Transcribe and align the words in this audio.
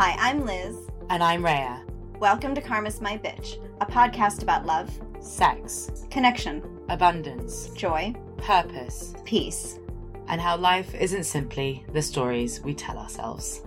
Hi, 0.00 0.14
I'm 0.20 0.46
Liz. 0.46 0.76
And 1.10 1.24
I'm 1.24 1.44
Rhea. 1.44 1.84
Welcome 2.20 2.54
to 2.54 2.60
Karma's 2.60 3.00
My 3.00 3.18
Bitch, 3.18 3.56
a 3.80 3.84
podcast 3.84 4.44
about 4.44 4.64
love, 4.64 4.88
Sex, 5.18 6.06
connection, 6.08 6.62
abundance, 6.88 7.70
joy, 7.70 8.14
purpose, 8.36 9.12
peace. 9.24 9.80
and 10.28 10.40
how 10.40 10.56
life 10.56 10.94
isn't 10.94 11.24
simply 11.24 11.84
the 11.92 12.00
stories 12.00 12.60
we 12.60 12.74
tell 12.74 12.96
ourselves. 12.96 13.62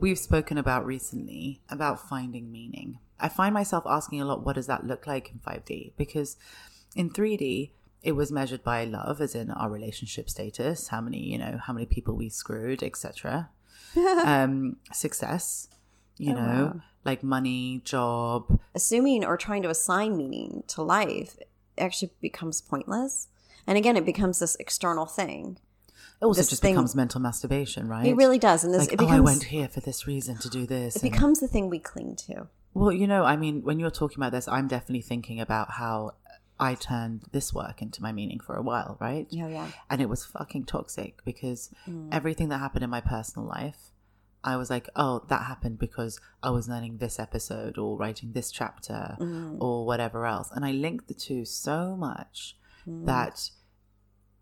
We've 0.00 0.18
spoken 0.18 0.58
about 0.58 0.84
recently 0.84 1.60
about 1.68 2.08
finding 2.08 2.50
meaning. 2.50 2.98
I 3.20 3.28
find 3.28 3.54
myself 3.54 3.84
asking 3.86 4.20
a 4.20 4.24
lot, 4.24 4.44
what 4.44 4.56
does 4.56 4.66
that 4.66 4.84
look 4.84 5.06
like 5.06 5.30
in 5.30 5.38
5D? 5.38 5.92
Because 5.96 6.36
in 6.96 7.10
3D, 7.10 7.70
it 8.02 8.12
was 8.16 8.32
measured 8.32 8.64
by 8.64 8.82
love, 8.82 9.20
as 9.20 9.36
in 9.36 9.52
our 9.52 9.70
relationship 9.70 10.28
status, 10.28 10.88
how 10.88 11.00
many, 11.00 11.20
you 11.20 11.38
know, 11.38 11.60
how 11.64 11.72
many 11.72 11.86
people 11.86 12.16
we 12.16 12.28
screwed, 12.28 12.82
etc. 12.82 13.50
um, 14.24 14.76
success, 14.92 15.68
you 16.16 16.32
Oh, 16.32 16.34
know, 16.36 16.64
wow. 16.74 16.80
like 17.04 17.22
money, 17.22 17.80
job, 17.84 18.58
assuming 18.74 19.24
or 19.24 19.36
trying 19.36 19.62
to 19.62 19.70
assign 19.70 20.16
meaning 20.16 20.62
to 20.68 20.82
life 20.82 21.36
actually 21.78 22.12
becomes 22.20 22.60
pointless. 22.60 23.28
And 23.66 23.76
again, 23.78 23.96
it 23.96 24.04
becomes 24.04 24.38
this 24.38 24.56
external 24.56 25.06
thing. 25.06 25.58
It 26.20 26.24
also 26.24 26.42
just 26.42 26.60
thing- 26.60 26.74
becomes 26.74 26.94
mental 26.94 27.20
masturbation, 27.20 27.88
right? 27.88 28.06
It 28.06 28.14
really 28.16 28.38
does. 28.38 28.62
And 28.64 28.74
this 28.74 28.80
like, 28.80 28.92
it 28.92 29.00
oh, 29.02 29.06
I 29.08 29.20
went 29.20 29.44
here 29.44 29.68
for 29.68 29.80
this 29.80 30.06
reason 30.06 30.36
to 30.38 30.48
do 30.50 30.66
this. 30.66 30.96
it 30.96 31.02
and- 31.02 31.12
becomes 31.12 31.40
the 31.40 31.48
thing 31.48 31.70
we 31.70 31.78
cling 31.78 32.16
to. 32.26 32.48
well, 32.74 32.92
you 32.92 33.06
know, 33.06 33.24
I 33.24 33.36
mean, 33.36 33.62
when 33.62 33.80
you're 33.80 33.90
talking 33.90 34.18
about 34.18 34.32
this, 34.32 34.46
I'm 34.46 34.68
definitely 34.68 35.00
thinking 35.02 35.40
about 35.40 35.72
how 35.72 36.12
I 36.60 36.74
turned 36.74 37.22
this 37.32 37.52
work 37.54 37.80
into 37.82 38.02
my 38.02 38.12
meaning 38.12 38.38
for 38.40 38.54
a 38.54 38.62
while, 38.62 38.96
right? 39.00 39.26
Yeah, 39.30 39.48
yeah. 39.48 39.68
And 39.88 40.00
it 40.00 40.08
was 40.08 40.24
fucking 40.26 40.64
toxic 40.66 41.24
because 41.24 41.70
Mm. 41.88 42.08
everything 42.12 42.48
that 42.50 42.58
happened 42.58 42.84
in 42.84 42.90
my 42.90 43.00
personal 43.00 43.48
life, 43.48 43.90
I 44.44 44.56
was 44.56 44.70
like, 44.70 44.88
oh, 44.96 45.24
that 45.28 45.42
happened 45.46 45.78
because 45.78 46.20
I 46.42 46.50
was 46.50 46.68
learning 46.68 46.98
this 46.98 47.18
episode 47.18 47.76
or 47.78 47.96
writing 47.96 48.32
this 48.32 48.50
chapter 48.50 49.16
Mm. 49.18 49.56
or 49.60 49.84
whatever 49.86 50.26
else. 50.26 50.50
And 50.50 50.64
I 50.64 50.72
linked 50.72 51.08
the 51.08 51.14
two 51.14 51.44
so 51.44 51.96
much 51.96 52.56
that 53.06 53.50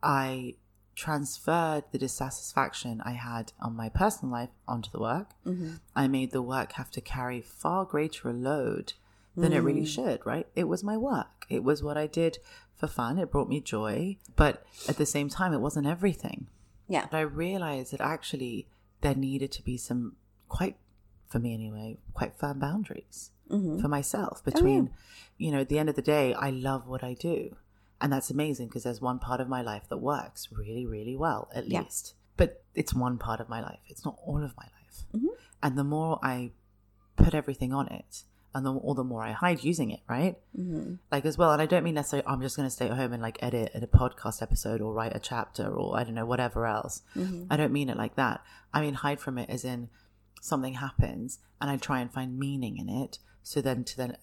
I 0.02 0.54
transferred 0.94 1.84
the 1.92 1.98
dissatisfaction 1.98 3.00
I 3.04 3.12
had 3.12 3.52
on 3.60 3.76
my 3.76 3.88
personal 3.88 4.32
life 4.32 4.50
onto 4.66 4.90
the 4.90 5.00
work. 5.00 5.30
I 5.94 6.08
made 6.08 6.32
the 6.32 6.42
work 6.42 6.72
have 6.72 6.90
to 6.92 7.00
carry 7.00 7.40
far 7.40 7.84
greater 7.84 8.28
a 8.28 8.32
load 8.32 8.94
than 9.40 9.52
it 9.52 9.58
really 9.58 9.84
should, 9.86 10.24
right? 10.26 10.46
It 10.54 10.64
was 10.64 10.82
my 10.84 10.96
work. 10.96 11.46
It 11.48 11.62
was 11.64 11.82
what 11.82 11.96
I 11.96 12.06
did 12.06 12.38
for 12.74 12.86
fun. 12.86 13.18
It 13.18 13.30
brought 13.30 13.48
me 13.48 13.60
joy. 13.60 14.16
But 14.36 14.64
at 14.88 14.96
the 14.96 15.06
same 15.06 15.28
time, 15.28 15.52
it 15.52 15.60
wasn't 15.60 15.86
everything. 15.86 16.46
Yeah. 16.88 17.06
But 17.10 17.16
I 17.18 17.20
realized 17.22 17.92
that 17.92 18.00
actually 18.00 18.68
there 19.00 19.14
needed 19.14 19.52
to 19.52 19.62
be 19.62 19.76
some 19.76 20.16
quite, 20.48 20.76
for 21.28 21.38
me 21.38 21.54
anyway, 21.54 21.98
quite 22.14 22.36
firm 22.38 22.58
boundaries 22.58 23.30
Mm-hmm. 23.50 23.78
for 23.80 23.88
myself 23.88 24.44
between, 24.44 24.90
you 25.38 25.50
know, 25.50 25.60
at 25.60 25.70
the 25.70 25.78
end 25.78 25.88
of 25.88 25.94
the 25.96 26.02
day, 26.02 26.34
I 26.34 26.50
love 26.50 26.86
what 26.86 27.02
I 27.02 27.14
do. 27.14 27.56
And 27.98 28.12
that's 28.12 28.28
amazing 28.30 28.66
because 28.68 28.82
there's 28.82 29.00
one 29.00 29.18
part 29.18 29.40
of 29.40 29.48
my 29.48 29.62
life 29.62 29.88
that 29.88 29.96
works 29.96 30.48
really, 30.52 30.84
really 30.84 31.16
well, 31.16 31.48
at 31.54 31.66
Yeah. 31.66 31.80
least. 31.80 32.12
But 32.36 32.62
it's 32.74 32.92
one 32.92 33.16
part 33.16 33.40
of 33.40 33.48
my 33.48 33.62
life. 33.62 33.80
It's 33.88 34.04
not 34.04 34.18
all 34.22 34.42
of 34.44 34.54
my 34.54 34.64
life. 34.78 35.06
Mhm. 35.14 35.28
And 35.62 35.78
the 35.78 35.82
more 35.84 36.18
I 36.22 36.52
put 37.16 37.32
everything 37.34 37.72
on 37.72 37.88
it, 37.88 38.24
and 38.54 38.64
the, 38.64 38.72
or 38.72 38.94
the 38.94 39.04
more 39.04 39.22
I 39.22 39.32
hide 39.32 39.62
using 39.62 39.90
it, 39.90 40.00
right? 40.08 40.36
Mm-hmm. 40.58 40.94
Like 41.12 41.24
as 41.24 41.36
well. 41.36 41.52
And 41.52 41.60
I 41.60 41.66
don't 41.66 41.84
mean 41.84 41.94
necessarily 41.94 42.26
I'm 42.26 42.40
just 42.40 42.56
going 42.56 42.66
to 42.66 42.74
stay 42.74 42.88
at 42.88 42.96
home 42.96 43.12
and 43.12 43.22
like 43.22 43.38
edit 43.42 43.72
a 43.74 43.86
podcast 43.86 44.42
episode 44.42 44.80
or 44.80 44.92
write 44.92 45.14
a 45.14 45.20
chapter 45.20 45.68
or 45.68 45.96
I 45.96 46.04
don't 46.04 46.14
know, 46.14 46.26
whatever 46.26 46.66
else. 46.66 47.02
Mm-hmm. 47.16 47.44
I 47.50 47.56
don't 47.56 47.72
mean 47.72 47.88
it 47.88 47.96
like 47.96 48.16
that. 48.16 48.42
I 48.72 48.80
mean 48.80 48.94
hide 48.94 49.20
from 49.20 49.38
it 49.38 49.50
as 49.50 49.64
in 49.64 49.90
something 50.40 50.74
happens 50.74 51.38
and 51.60 51.70
I 51.70 51.76
try 51.76 52.00
and 52.00 52.12
find 52.12 52.38
meaning 52.38 52.78
in 52.78 52.88
it. 52.88 53.18
So 53.42 53.60
then 53.60 53.84
to 53.84 53.96
then 53.96 54.16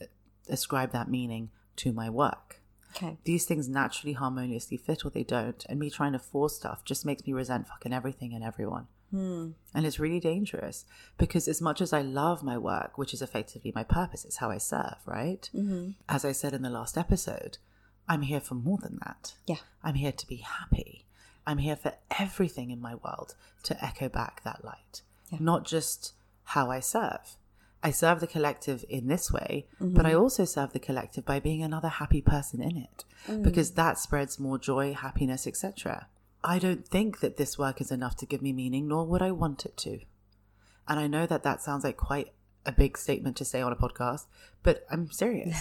ascribe 0.50 0.92
that 0.92 1.10
meaning 1.10 1.50
to 1.78 1.92
my 1.92 2.10
work. 2.10 2.62
Okay. 2.96 3.18
These 3.26 3.46
things 3.46 3.68
naturally 3.68 4.14
harmoniously 4.14 4.78
fit 4.78 5.06
or 5.06 5.10
they 5.10 5.24
don't. 5.24 5.66
And 5.68 5.80
me 5.80 5.90
trying 5.90 6.14
to 6.14 6.20
force 6.20 6.56
stuff 6.56 6.86
just 6.86 7.06
makes 7.06 7.26
me 7.28 7.34
resent 7.34 7.68
fucking 7.68 7.94
everything 7.94 8.34
and 8.34 8.44
everyone. 8.44 8.88
Hmm. 9.16 9.52
And 9.74 9.86
it's 9.86 10.00
really 10.00 10.20
dangerous 10.20 10.86
because 11.18 11.48
as 11.48 11.62
much 11.62 11.80
as 11.82 11.94
I 11.94 12.02
love 12.02 12.44
my 12.44 12.58
work, 12.58 12.98
which 12.98 13.14
is 13.14 13.22
effectively 13.22 13.72
my 13.74 13.84
purpose, 13.84 14.26
it's 14.26 14.38
how 14.38 14.50
I 14.50 14.58
serve, 14.58 14.98
right? 15.06 15.50
Mm-hmm. 15.56 15.92
As 16.10 16.26
I 16.26 16.32
said 16.34 16.54
in 16.54 16.62
the 16.64 16.70
last 16.70 16.98
episode, 16.98 17.58
I'm 18.10 18.24
here 18.24 18.42
for 18.42 18.56
more 18.56 18.78
than 18.82 19.00
that. 19.06 19.36
Yeah. 19.48 19.58
I'm 19.84 19.96
here 19.96 20.12
to 20.12 20.28
be 20.28 20.38
happy. 20.38 21.06
I'm 21.48 21.60
here 21.60 21.76
for 21.76 21.94
everything 22.20 22.72
in 22.72 22.82
my 22.82 22.96
world 22.96 23.36
to 23.64 23.84
echo 23.84 24.10
back 24.10 24.44
that 24.44 24.66
light, 24.66 25.02
Yeah. 25.32 25.38
not 25.42 25.64
just 25.66 26.14
how 26.44 26.70
I 26.70 26.80
serve. 26.82 27.38
I 27.84 27.92
serve 27.92 28.20
the 28.20 28.28
collective 28.28 28.84
in 28.90 29.08
this 29.08 29.32
way, 29.32 29.68
Mm-hmm. 29.80 29.94
but 29.96 30.06
I 30.06 30.14
also 30.14 30.44
serve 30.46 30.74
the 30.74 30.80
collective 30.80 31.24
by 31.26 31.40
being 31.40 31.62
another 31.64 31.88
happy 31.90 32.22
person 32.22 32.62
in 32.62 32.76
it 32.78 33.06
Mm. 33.28 33.44
because 33.44 33.72
that 33.72 33.98
spreads 33.98 34.40
more 34.40 34.58
joy, 34.60 34.94
happiness, 34.94 35.48
etc. 35.48 36.08
I 36.46 36.60
don't 36.60 36.88
think 36.88 37.20
that 37.20 37.38
this 37.38 37.58
work 37.58 37.82
is 37.82 37.92
enough 37.92 38.16
to 38.18 38.26
give 38.26 38.42
me 38.42 38.54
meaning, 38.54 38.88
nor 38.88 39.06
would 39.06 39.22
I 39.22 39.32
want 39.32 39.66
it 39.66 39.76
to. 39.78 40.00
And 40.88 41.00
I 41.00 41.08
know 41.08 41.26
that 41.26 41.44
that 41.44 41.62
sounds 41.62 41.84
like 41.84 41.98
quite 41.98 42.34
a 42.66 42.72
big 42.72 42.98
statement 42.98 43.36
to 43.38 43.46
say 43.46 43.62
on 43.62 43.72
a 43.72 43.76
podcast, 43.76 44.26
but 44.64 44.86
I'm 44.92 45.12
serious. 45.12 45.58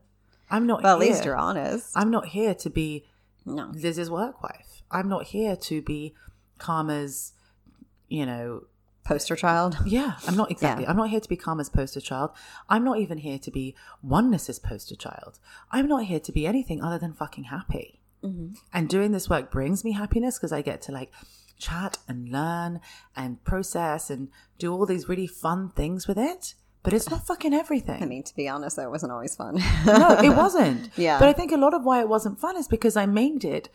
I'm 0.50 0.66
not 0.66 0.82
Well, 0.82 0.94
at 0.94 1.00
least 1.00 1.24
you're 1.24 1.36
honest. 1.36 1.90
I'm 1.96 2.10
not 2.10 2.28
here 2.28 2.54
to 2.54 2.70
be 2.70 3.06
no. 3.44 3.70
Liz's 3.74 4.10
work 4.10 4.42
wife. 4.42 4.82
I'm 4.90 5.08
not 5.08 5.24
here 5.28 5.56
to 5.56 5.82
be 5.82 6.14
Karma's, 6.58 7.32
you 8.08 8.26
know, 8.26 8.64
Poster 9.04 9.36
child. 9.36 9.78
yeah, 9.86 10.14
I'm 10.26 10.36
not 10.36 10.50
exactly. 10.56 10.82
Yeah. 10.84 10.90
I'm 10.90 10.96
not 10.96 11.10
here 11.10 11.20
to 11.20 11.28
be 11.28 11.36
Karma's 11.36 11.68
poster 11.70 12.00
child. 12.00 12.30
I'm 12.68 12.82
not 12.82 12.98
even 12.98 13.18
here 13.18 13.38
to 13.38 13.50
be 13.52 13.76
Oneness's 14.02 14.58
poster 14.58 14.96
child. 14.96 15.38
I'm 15.70 15.86
not 15.86 16.04
here 16.06 16.18
to 16.18 16.32
be 16.32 16.44
anything 16.44 16.82
other 16.82 16.98
than 16.98 17.12
fucking 17.12 17.44
happy. 17.44 18.00
Mm-hmm. 18.22 18.54
And 18.72 18.88
doing 18.88 19.12
this 19.12 19.28
work 19.28 19.50
brings 19.50 19.84
me 19.84 19.92
happiness 19.92 20.38
because 20.38 20.52
I 20.52 20.62
get 20.62 20.82
to 20.82 20.92
like 20.92 21.12
chat 21.58 21.98
and 22.08 22.28
learn 22.28 22.80
and 23.14 23.42
process 23.44 24.10
and 24.10 24.28
do 24.58 24.72
all 24.72 24.86
these 24.86 25.08
really 25.08 25.26
fun 25.26 25.70
things 25.70 26.06
with 26.06 26.18
it. 26.18 26.54
But 26.82 26.92
it's 26.92 27.10
not 27.10 27.26
fucking 27.26 27.52
everything. 27.52 28.00
I 28.02 28.06
mean, 28.06 28.22
to 28.22 28.36
be 28.36 28.48
honest, 28.48 28.76
that 28.76 28.90
wasn't 28.90 29.12
always 29.12 29.34
fun. 29.34 29.56
no, 29.86 30.18
it 30.22 30.30
wasn't. 30.36 30.90
Yeah. 30.96 31.18
But 31.18 31.28
I 31.28 31.32
think 31.32 31.50
a 31.50 31.56
lot 31.56 31.74
of 31.74 31.84
why 31.84 32.00
it 32.00 32.08
wasn't 32.08 32.38
fun 32.38 32.56
is 32.56 32.68
because 32.68 32.96
I 32.96 33.06
made 33.06 33.44
it. 33.44 33.68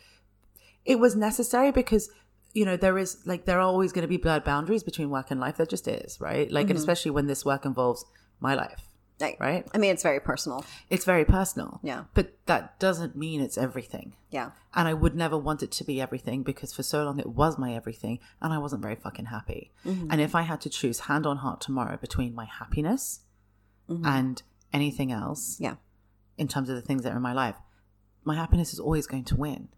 It 0.85 0.97
was 0.97 1.15
necessary 1.15 1.71
because, 1.71 2.09
you 2.53 2.65
know, 2.65 2.77
there 2.77 2.97
is 2.97 3.17
like, 3.25 3.45
there 3.45 3.57
are 3.57 3.67
always 3.67 3.91
going 3.91 4.03
to 4.03 4.07
be 4.07 4.17
blurred 4.17 4.43
boundaries 4.43 4.83
between 4.83 5.09
work 5.09 5.29
and 5.29 5.39
life. 5.39 5.57
There 5.57 5.65
just 5.65 5.87
is, 5.87 6.19
right? 6.21 6.49
Like, 6.49 6.69
and 6.69 6.79
especially 6.79 7.11
when 7.11 7.27
this 7.27 7.43
work 7.45 7.65
involves 7.65 8.05
my 8.39 8.55
life, 8.55 8.87
Like, 9.21 9.39
right? 9.39 9.67
I 9.73 9.77
mean, 9.77 9.91
it's 9.91 10.03
very 10.03 10.19
personal. 10.19 10.65
It's 10.89 11.05
very 11.05 11.25
personal. 11.25 11.79
Yeah. 11.83 12.05
But 12.13 12.33
that 12.47 12.79
doesn't 12.79 13.15
mean 13.15 13.39
it's 13.41 13.57
everything. 13.57 14.15
Yeah. 14.29 14.51
And 14.73 14.87
I 14.87 14.93
would 14.93 15.15
never 15.15 15.37
want 15.37 15.61
it 15.63 15.71
to 15.73 15.83
be 15.83 16.01
everything 16.01 16.43
because 16.43 16.73
for 16.73 16.83
so 16.83 17.03
long 17.03 17.19
it 17.19 17.29
was 17.29 17.57
my 17.57 17.73
everything 17.73 18.19
and 18.41 18.51
I 18.53 18.57
wasn't 18.57 18.81
very 18.81 18.95
fucking 18.95 19.25
happy. 19.25 19.71
And 19.85 20.19
if 20.21 20.33
I 20.35 20.41
had 20.43 20.61
to 20.61 20.69
choose 20.69 21.01
hand 21.01 21.25
on 21.25 21.37
heart 21.37 21.61
tomorrow 21.61 21.97
between 21.97 22.33
my 22.35 22.45
happiness 22.45 23.21
and 23.87 24.41
anything 24.73 25.11
else, 25.11 25.57
Yeah. 25.59 25.75
in 26.37 26.47
terms 26.47 26.69
of 26.69 26.75
the 26.75 26.81
things 26.81 27.03
that 27.03 27.11
are 27.13 27.17
in 27.17 27.21
my 27.21 27.33
life, 27.33 27.55
my 28.23 28.35
happiness 28.35 28.71
is 28.73 28.79
always 28.79 29.05
going 29.07 29.25
to 29.25 29.35
win. 29.35 29.69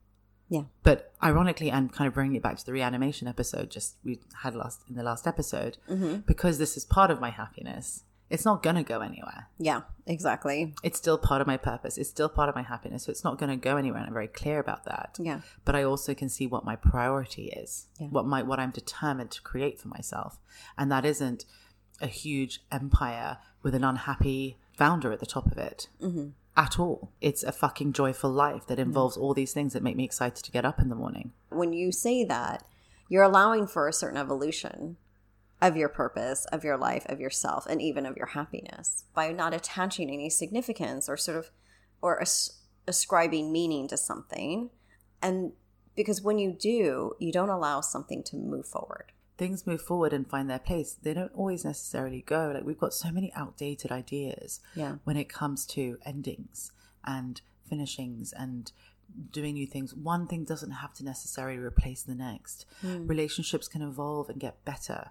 Yeah. 0.49 0.63
But 0.83 1.11
ironically, 1.23 1.71
and 1.71 1.91
kind 1.91 2.07
of 2.07 2.13
bringing 2.13 2.35
it 2.35 2.43
back 2.43 2.57
to 2.57 2.65
the 2.65 2.73
reanimation 2.73 3.27
episode, 3.27 3.71
just 3.71 3.95
we 4.03 4.19
had 4.43 4.53
last 4.55 4.81
in 4.87 4.95
the 4.95 5.01
last 5.03 5.25
episode, 5.25 5.77
Mm-hmm. 5.89 6.17
because 6.27 6.59
this 6.59 6.77
is 6.77 6.85
part 6.85 7.09
of 7.09 7.19
my 7.19 7.31
happiness. 7.31 8.03
It's 8.29 8.45
not 8.45 8.63
going 8.63 8.77
to 8.77 8.83
go 8.83 9.01
anywhere. 9.01 9.47
Yeah. 9.59 9.81
Exactly. 10.07 10.73
It's 10.83 10.97
still 10.97 11.17
part 11.17 11.39
of 11.41 11.47
my 11.47 11.57
purpose. 11.57 11.97
It's 11.97 12.09
still 12.09 12.29
part 12.29 12.49
of 12.49 12.55
my 12.55 12.63
happiness. 12.63 13.03
So 13.03 13.11
it's 13.11 13.23
not 13.23 13.37
going 13.37 13.49
to 13.51 13.55
go 13.55 13.77
anywhere. 13.77 13.99
And 13.99 14.07
I'm 14.07 14.13
very 14.13 14.27
clear 14.27 14.59
about 14.59 14.85
that. 14.85 15.17
Yeah. 15.19 15.41
But 15.65 15.75
I 15.75 15.83
also 15.83 16.13
can 16.13 16.29
see 16.29 16.47
what 16.47 16.65
my 16.65 16.75
priority 16.75 17.45
is, 17.49 17.87
Yeah. 17.99 18.07
what 18.07 18.25
my 18.25 18.41
what 18.41 18.59
I'm 18.59 18.71
determined 18.71 19.31
to 19.31 19.41
create 19.41 19.79
for 19.79 19.87
myself, 19.89 20.39
and 20.77 20.91
that 20.91 21.05
isn't 21.05 21.45
a 22.01 22.07
huge 22.07 22.61
empire 22.71 23.37
with 23.61 23.75
an 23.75 23.83
unhappy 23.83 24.57
founder 24.75 25.11
at 25.11 25.19
the 25.19 25.25
top 25.27 25.45
of 25.51 25.57
it 25.57 25.87
Mm-hmm. 26.01 26.29
at 26.57 26.79
all. 26.79 27.11
It's 27.21 27.43
a 27.43 27.51
fucking 27.51 27.93
joyful 27.93 28.31
life 28.31 28.65
that 28.67 28.79
involves 28.79 29.15
all 29.15 29.33
these 29.35 29.53
things 29.53 29.73
that 29.73 29.83
make 29.83 29.95
me 29.95 30.03
excited 30.05 30.43
to 30.43 30.51
get 30.51 30.65
up 30.65 30.79
in 30.79 30.89
the 30.89 30.95
morning. 30.95 31.31
When 31.49 31.71
you 31.71 31.91
say 31.91 32.25
that, 32.25 32.65
you're 33.09 33.23
allowing 33.23 33.67
for 33.67 33.87
a 33.87 33.93
certain 33.93 34.17
evolution 34.17 34.97
of 35.63 35.75
your 35.77 35.89
purpose, 35.89 36.45
of 36.51 36.63
your 36.63 36.77
life, 36.77 37.05
of 37.07 37.19
yourself, 37.19 37.65
and 37.67 37.81
even 37.81 38.05
of 38.05 38.17
your 38.17 38.27
happiness 38.27 39.05
by 39.15 39.31
not 39.31 39.53
attaching 39.53 40.09
any 40.11 40.29
significance 40.29 41.07
or 41.09 41.17
sort 41.17 41.37
of 41.37 41.49
or 42.01 42.21
as- 42.21 42.59
ascribing 42.87 43.51
meaning 43.51 43.87
to 43.87 43.97
something. 43.97 44.69
And 45.21 45.53
because 45.95 46.21
when 46.21 46.37
you 46.37 46.51
do, 46.51 47.13
you 47.19 47.31
don't 47.31 47.49
allow 47.49 47.81
something 47.81 48.21
to 48.23 48.35
move 48.35 48.67
forward. 48.67 49.07
things 49.35 49.65
move 49.65 49.81
forward 49.81 50.13
and 50.13 50.29
find 50.29 50.47
their 50.49 50.59
place, 50.59 50.93
they 51.01 51.13
don't 51.13 51.33
always 51.33 51.65
necessarily 51.65 52.21
go. 52.21 52.51
Like 52.53 52.63
we've 52.65 52.79
got 52.85 52.93
so 52.93 53.09
many 53.11 53.31
outdated 53.35 53.91
ideas 53.91 54.59
Yeah. 54.75 54.97
when 55.05 55.17
it 55.17 55.27
comes 55.39 55.65
to 55.75 55.97
endings 56.05 56.71
and 57.03 57.41
finishings 57.67 58.31
and 58.31 58.71
doing 59.31 59.53
new 59.55 59.65
things. 59.67 59.93
One 59.95 60.27
thing 60.27 60.43
doesn't 60.43 60.71
have 60.83 60.93
to 60.95 61.03
necessarily 61.03 61.57
replace 61.57 62.03
the 62.03 62.13
next. 62.15 62.65
Hmm. 62.81 63.07
Relationships 63.07 63.67
can 63.67 63.81
evolve 63.81 64.29
and 64.29 64.39
get 64.39 64.63
better. 64.65 65.01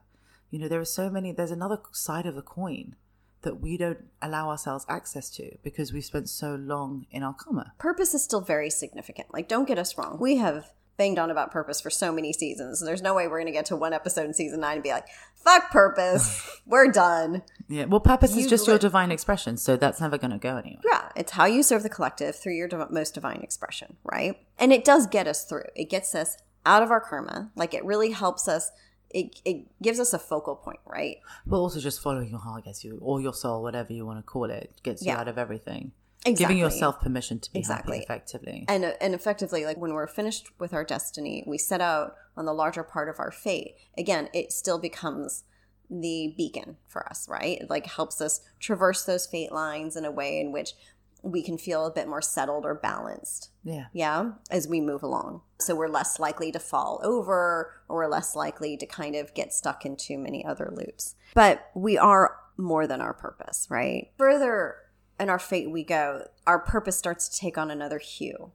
You 0.52 0.58
know, 0.58 0.68
there 0.68 0.80
are 0.80 0.84
so 0.84 1.08
many, 1.08 1.32
there's 1.32 1.50
another 1.50 1.80
side 1.92 2.26
of 2.26 2.34
the 2.34 2.42
coin 2.42 2.94
that 3.40 3.60
we 3.60 3.76
don't 3.76 4.04
allow 4.20 4.50
ourselves 4.50 4.84
access 4.86 5.30
to 5.30 5.56
because 5.64 5.92
we've 5.92 6.04
spent 6.04 6.28
so 6.28 6.54
long 6.54 7.06
in 7.10 7.22
our 7.22 7.34
karma. 7.34 7.72
Purpose 7.78 8.14
is 8.14 8.22
still 8.22 8.42
very 8.42 8.68
significant. 8.68 9.32
Like, 9.32 9.48
don't 9.48 9.66
get 9.66 9.78
us 9.78 9.96
wrong. 9.96 10.18
We 10.20 10.36
have 10.36 10.70
banged 10.98 11.18
on 11.18 11.30
about 11.30 11.50
purpose 11.50 11.80
for 11.80 11.88
so 11.88 12.12
many 12.12 12.34
seasons. 12.34 12.80
There's 12.80 13.00
no 13.00 13.14
way 13.14 13.26
we're 13.26 13.38
going 13.38 13.46
to 13.46 13.52
get 13.52 13.64
to 13.66 13.76
one 13.76 13.94
episode 13.94 14.26
in 14.26 14.34
season 14.34 14.60
nine 14.60 14.74
and 14.74 14.82
be 14.82 14.90
like, 14.90 15.06
fuck 15.34 15.70
purpose. 15.70 16.60
we're 16.66 16.92
done. 16.92 17.42
Yeah. 17.66 17.86
Well, 17.86 18.00
purpose 18.00 18.36
You 18.36 18.44
is 18.44 18.50
just 18.50 18.66
your 18.66 18.78
divine 18.78 19.10
expression. 19.10 19.56
So 19.56 19.76
that's 19.76 20.02
never 20.02 20.18
going 20.18 20.32
to 20.32 20.38
go 20.38 20.58
anywhere. 20.58 20.82
Yeah, 20.84 21.08
it's 21.16 21.32
how 21.32 21.46
you 21.46 21.62
serve 21.62 21.82
the 21.82 21.88
collective 21.88 22.36
through 22.36 22.54
your 22.54 22.68
div- 22.68 22.90
most 22.90 23.14
divine 23.14 23.40
expression, 23.40 23.96
right? 24.04 24.36
And 24.58 24.70
it 24.70 24.84
does 24.84 25.06
get 25.06 25.26
us 25.26 25.44
through. 25.44 25.64
It 25.74 25.88
gets 25.88 26.14
us 26.14 26.36
out 26.66 26.82
of 26.82 26.90
our 26.90 27.00
karma. 27.00 27.50
Like, 27.56 27.72
it 27.74 27.84
really 27.84 28.10
helps 28.10 28.46
us. 28.46 28.70
It, 29.14 29.40
it 29.44 29.66
gives 29.82 30.00
us 30.00 30.12
a 30.14 30.18
focal 30.18 30.56
point, 30.56 30.80
right? 30.86 31.16
But 31.46 31.58
also 31.58 31.80
just 31.80 32.00
following 32.00 32.30
your 32.30 32.38
heart 32.40 32.64
gets 32.64 32.82
you, 32.84 32.98
or 33.02 33.20
your 33.20 33.34
soul, 33.34 33.62
whatever 33.62 33.92
you 33.92 34.06
want 34.06 34.18
to 34.18 34.22
call 34.22 34.44
it, 34.50 34.72
gets 34.82 35.04
you 35.04 35.12
out 35.12 35.28
of 35.28 35.36
everything. 35.38 35.92
Exactly. 36.24 36.44
Giving 36.44 36.58
yourself 36.58 37.00
permission 37.00 37.40
to 37.40 37.52
be 37.52 37.58
Exactly. 37.58 37.96
happy 37.98 38.04
effectively. 38.04 38.64
and 38.68 38.84
and 39.00 39.12
effectively 39.12 39.64
like 39.64 39.76
when 39.76 39.92
we're 39.92 40.06
finished 40.06 40.46
with 40.60 40.72
our 40.72 40.84
destiny 40.84 41.42
we 41.48 41.58
set 41.58 41.80
out 41.80 42.14
on 42.36 42.44
the 42.44 42.52
larger 42.52 42.84
part 42.84 43.08
of 43.08 43.18
our 43.18 43.32
fate 43.32 43.74
again 43.98 44.28
it 44.32 44.52
still 44.52 44.78
becomes 44.78 45.42
the 45.90 46.32
beacon 46.36 46.76
for 46.86 47.04
us 47.08 47.28
right 47.28 47.58
it 47.62 47.68
like 47.68 47.86
helps 47.86 48.20
us 48.20 48.40
traverse 48.60 49.04
those 49.04 49.26
fate 49.26 49.50
lines 49.50 49.96
in 49.96 50.04
a 50.04 50.12
way 50.12 50.38
in 50.38 50.52
which 50.52 50.74
we 51.22 51.42
can 51.42 51.56
feel 51.56 51.86
a 51.86 51.90
bit 51.90 52.08
more 52.08 52.22
settled 52.22 52.64
or 52.64 52.74
balanced 52.74 53.50
yeah. 53.64 53.86
yeah 53.92 54.32
as 54.50 54.66
we 54.66 54.80
move 54.80 55.02
along 55.02 55.40
so 55.58 55.74
we're 55.74 55.88
less 55.88 56.18
likely 56.18 56.50
to 56.50 56.58
fall 56.58 57.00
over 57.02 57.74
or 57.88 57.96
we're 57.96 58.08
less 58.08 58.34
likely 58.34 58.76
to 58.76 58.86
kind 58.86 59.14
of 59.14 59.32
get 59.34 59.52
stuck 59.52 59.84
in 59.86 59.96
too 59.96 60.18
many 60.18 60.44
other 60.44 60.72
loops 60.74 61.14
but 61.34 61.70
we 61.74 61.96
are 61.96 62.36
more 62.56 62.86
than 62.86 63.00
our 63.00 63.14
purpose 63.14 63.66
right 63.70 64.10
further 64.18 64.76
in 65.20 65.28
our 65.28 65.38
fate 65.38 65.70
we 65.70 65.84
go 65.84 66.26
our 66.46 66.58
purpose 66.58 66.98
starts 66.98 67.28
to 67.28 67.38
take 67.38 67.56
on 67.56 67.70
another 67.70 67.98
hue 67.98 68.52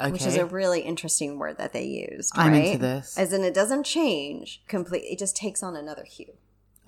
Okay. 0.00 0.10
which 0.10 0.26
is 0.26 0.36
a 0.36 0.44
really 0.44 0.80
interesting 0.80 1.38
word 1.38 1.58
that 1.58 1.72
they 1.72 1.84
used 1.84 2.32
I'm 2.36 2.54
into 2.54 2.78
this. 2.78 3.16
as 3.16 3.32
in 3.32 3.44
it 3.44 3.54
doesn't 3.54 3.84
change 3.84 4.62
completely 4.66 5.10
it 5.10 5.18
just 5.18 5.36
takes 5.36 5.62
on 5.62 5.76
another 5.76 6.04
hue 6.04 6.32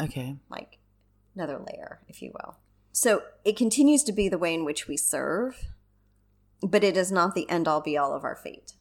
okay. 0.00 0.34
like 0.50 0.78
another 1.34 1.58
layer, 1.58 2.00
if 2.08 2.22
you 2.22 2.32
will. 2.32 2.56
So 2.96 3.22
it 3.44 3.56
continues 3.56 4.04
to 4.04 4.12
be 4.12 4.28
the 4.28 4.38
way 4.38 4.54
in 4.54 4.64
which 4.64 4.86
we 4.86 4.96
serve, 4.96 5.66
but 6.62 6.84
it 6.84 6.96
is 6.96 7.10
not 7.10 7.34
the 7.34 7.50
end 7.50 7.66
all 7.66 7.80
be 7.80 7.98
all 7.98 8.14
of 8.14 8.22
our 8.22 8.36
fate. 8.36 8.74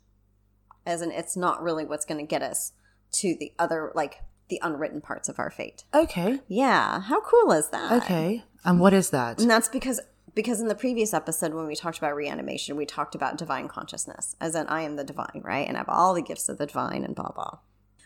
As 0.86 1.02
in, 1.02 1.12
it's 1.12 1.36
not 1.36 1.64
really 1.64 1.84
what's 1.84 2.06
going 2.06 2.20
to 2.20 2.28
get 2.28 2.44
us 2.44 2.74
to 3.14 3.36
the 3.40 3.54
other, 3.58 3.92
like 3.96 4.22
the 4.50 4.60
unwritten 4.62 5.02
parts 5.02 5.30
of 5.30 5.40
our 5.40 5.50
fate. 5.50 5.84
Okay. 5.96 6.42
Yeah, 6.48 7.02
how 7.02 7.22
cool 7.22 7.52
is 7.54 7.70
that? 7.70 8.04
Okay. 8.04 8.44
And 8.64 8.80
what 8.80 8.94
is 8.94 9.10
that? 9.10 9.42
And 9.42 9.50
that's 9.50 9.68
because 9.68 10.00
because 10.36 10.62
in 10.62 10.68
the 10.68 10.76
previous 10.76 11.12
episode 11.14 11.56
when 11.56 11.66
we 11.66 11.76
talked 11.76 11.98
about 11.98 12.16
reanimation, 12.16 12.76
we 12.76 12.86
talked 12.86 13.16
about 13.16 13.38
divine 13.38 13.68
consciousness, 13.68 14.36
as 14.40 14.54
in 14.54 14.68
I 14.68 14.82
am 14.82 14.96
the 14.96 15.04
divine, 15.04 15.42
right? 15.44 15.68
And 15.68 15.76
I 15.76 15.80
have 15.80 15.90
all 15.90 16.14
the 16.14 16.22
gifts 16.22 16.50
of 16.50 16.60
the 16.60 16.68
divine 16.68 17.04
and 17.04 17.16
blah 17.16 17.32
blah. 17.32 17.58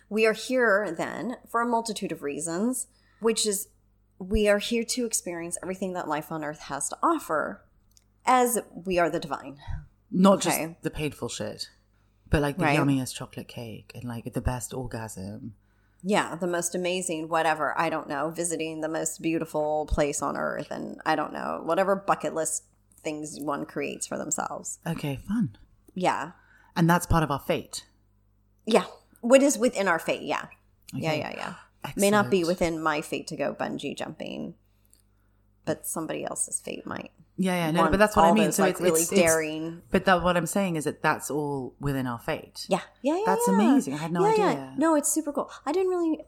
We 0.09 0.25
are 0.25 0.33
here 0.33 0.95
then 0.97 1.35
for 1.49 1.59
a 1.59 1.65
multitude 1.65 2.13
of 2.13 2.23
reasons, 2.23 2.87
which 3.19 3.45
is 3.45 3.67
we 4.19 4.47
are 4.47 4.57
here 4.59 4.83
to 4.83 5.05
experience 5.05 5.57
everything 5.61 5.93
that 5.93 6.07
life 6.07 6.31
on 6.31 6.43
earth 6.43 6.61
has 6.63 6.89
to 6.89 6.97
offer 7.03 7.61
as 8.25 8.59
we 8.73 8.97
are 8.99 9.09
the 9.09 9.19
divine. 9.19 9.57
Not 10.11 10.41
just 10.41 10.59
the 10.81 10.89
painful 10.89 11.29
shit, 11.29 11.69
but 12.29 12.41
like 12.41 12.57
the 12.57 12.65
Right. 12.65 12.79
yummiest 12.79 13.15
chocolate 13.15 13.47
cake 13.47 13.91
and 13.95 14.03
like 14.05 14.33
the 14.33 14.41
best 14.41 14.73
orgasm. 14.73 15.55
Yeah, 16.03 16.35
the 16.35 16.47
most 16.47 16.75
amazing, 16.75 17.27
whatever, 17.27 17.77
I 17.77 17.89
don't 17.89 18.07
know, 18.07 18.29
visiting 18.29 18.81
the 18.81 18.87
most 18.89 19.21
beautiful 19.21 19.85
place 19.87 20.21
on 20.21 20.37
earth 20.37 20.71
and 20.71 21.01
I 21.05 21.15
don't 21.15 21.33
know, 21.33 21.61
whatever 21.63 21.95
bucket 21.95 22.33
list 22.33 22.63
things 23.03 23.39
one 23.39 23.65
creates 23.65 24.07
for 24.07 24.17
themselves. 24.17 24.79
Okay, 24.85 25.17
fun. 25.27 25.57
Yeah. 25.93 26.31
And 26.75 26.89
that's 26.89 27.05
part 27.05 27.23
of 27.23 27.31
our 27.31 27.39
fate. 27.39 27.85
Yeah. 28.65 28.85
What 29.21 29.41
is 29.41 29.57
within 29.57 29.87
our 29.87 29.99
fate? 29.99 30.21
Yeah. 30.21 30.45
Yeah, 30.93 31.13
yeah, 31.13 31.31
yeah, 31.35 31.53
yeah. 31.87 32.01
May 32.01 32.09
not 32.09 32.29
be 32.29 32.43
within 32.43 32.81
my 32.81 33.01
fate 33.01 33.27
to 33.27 33.35
go 33.35 33.53
bungee 33.53 33.97
jumping, 33.97 34.55
but 35.65 35.85
somebody 35.85 36.25
else's 36.25 36.59
fate 36.59 36.85
might. 36.85 37.11
Yeah, 37.39 37.67
yeah, 37.67 37.71
no, 37.71 37.89
but 37.91 37.99
that's 37.99 38.15
what 38.15 38.25
I 38.25 38.31
mean. 38.31 38.45
those, 38.45 38.55
so 38.55 38.63
like 38.63 38.71
it's 38.71 38.81
really 38.81 39.01
it's, 39.01 39.11
it's- 39.11 39.31
daring. 39.31 39.83
But 39.91 40.05
that 40.05 40.23
what 40.23 40.35
I'm 40.35 40.47
saying 40.47 40.75
is 40.75 40.85
that 40.85 41.03
that's 41.03 41.29
all 41.29 41.75
within 41.79 42.07
our 42.07 42.17
fate. 42.17 42.65
Yeah, 42.67 42.81
yeah, 43.03 43.17
yeah. 43.17 43.23
That's 43.27 43.47
yeah. 43.47 43.53
amazing. 43.53 43.93
I 43.93 43.97
had 43.97 44.11
no 44.11 44.25
yeah, 44.25 44.31
idea. 44.31 44.45
Yeah. 44.45 44.73
No, 44.77 44.95
it's 44.95 45.11
super 45.11 45.31
cool. 45.31 45.51
I 45.65 45.71
didn't 45.71 45.89
really 45.89 46.25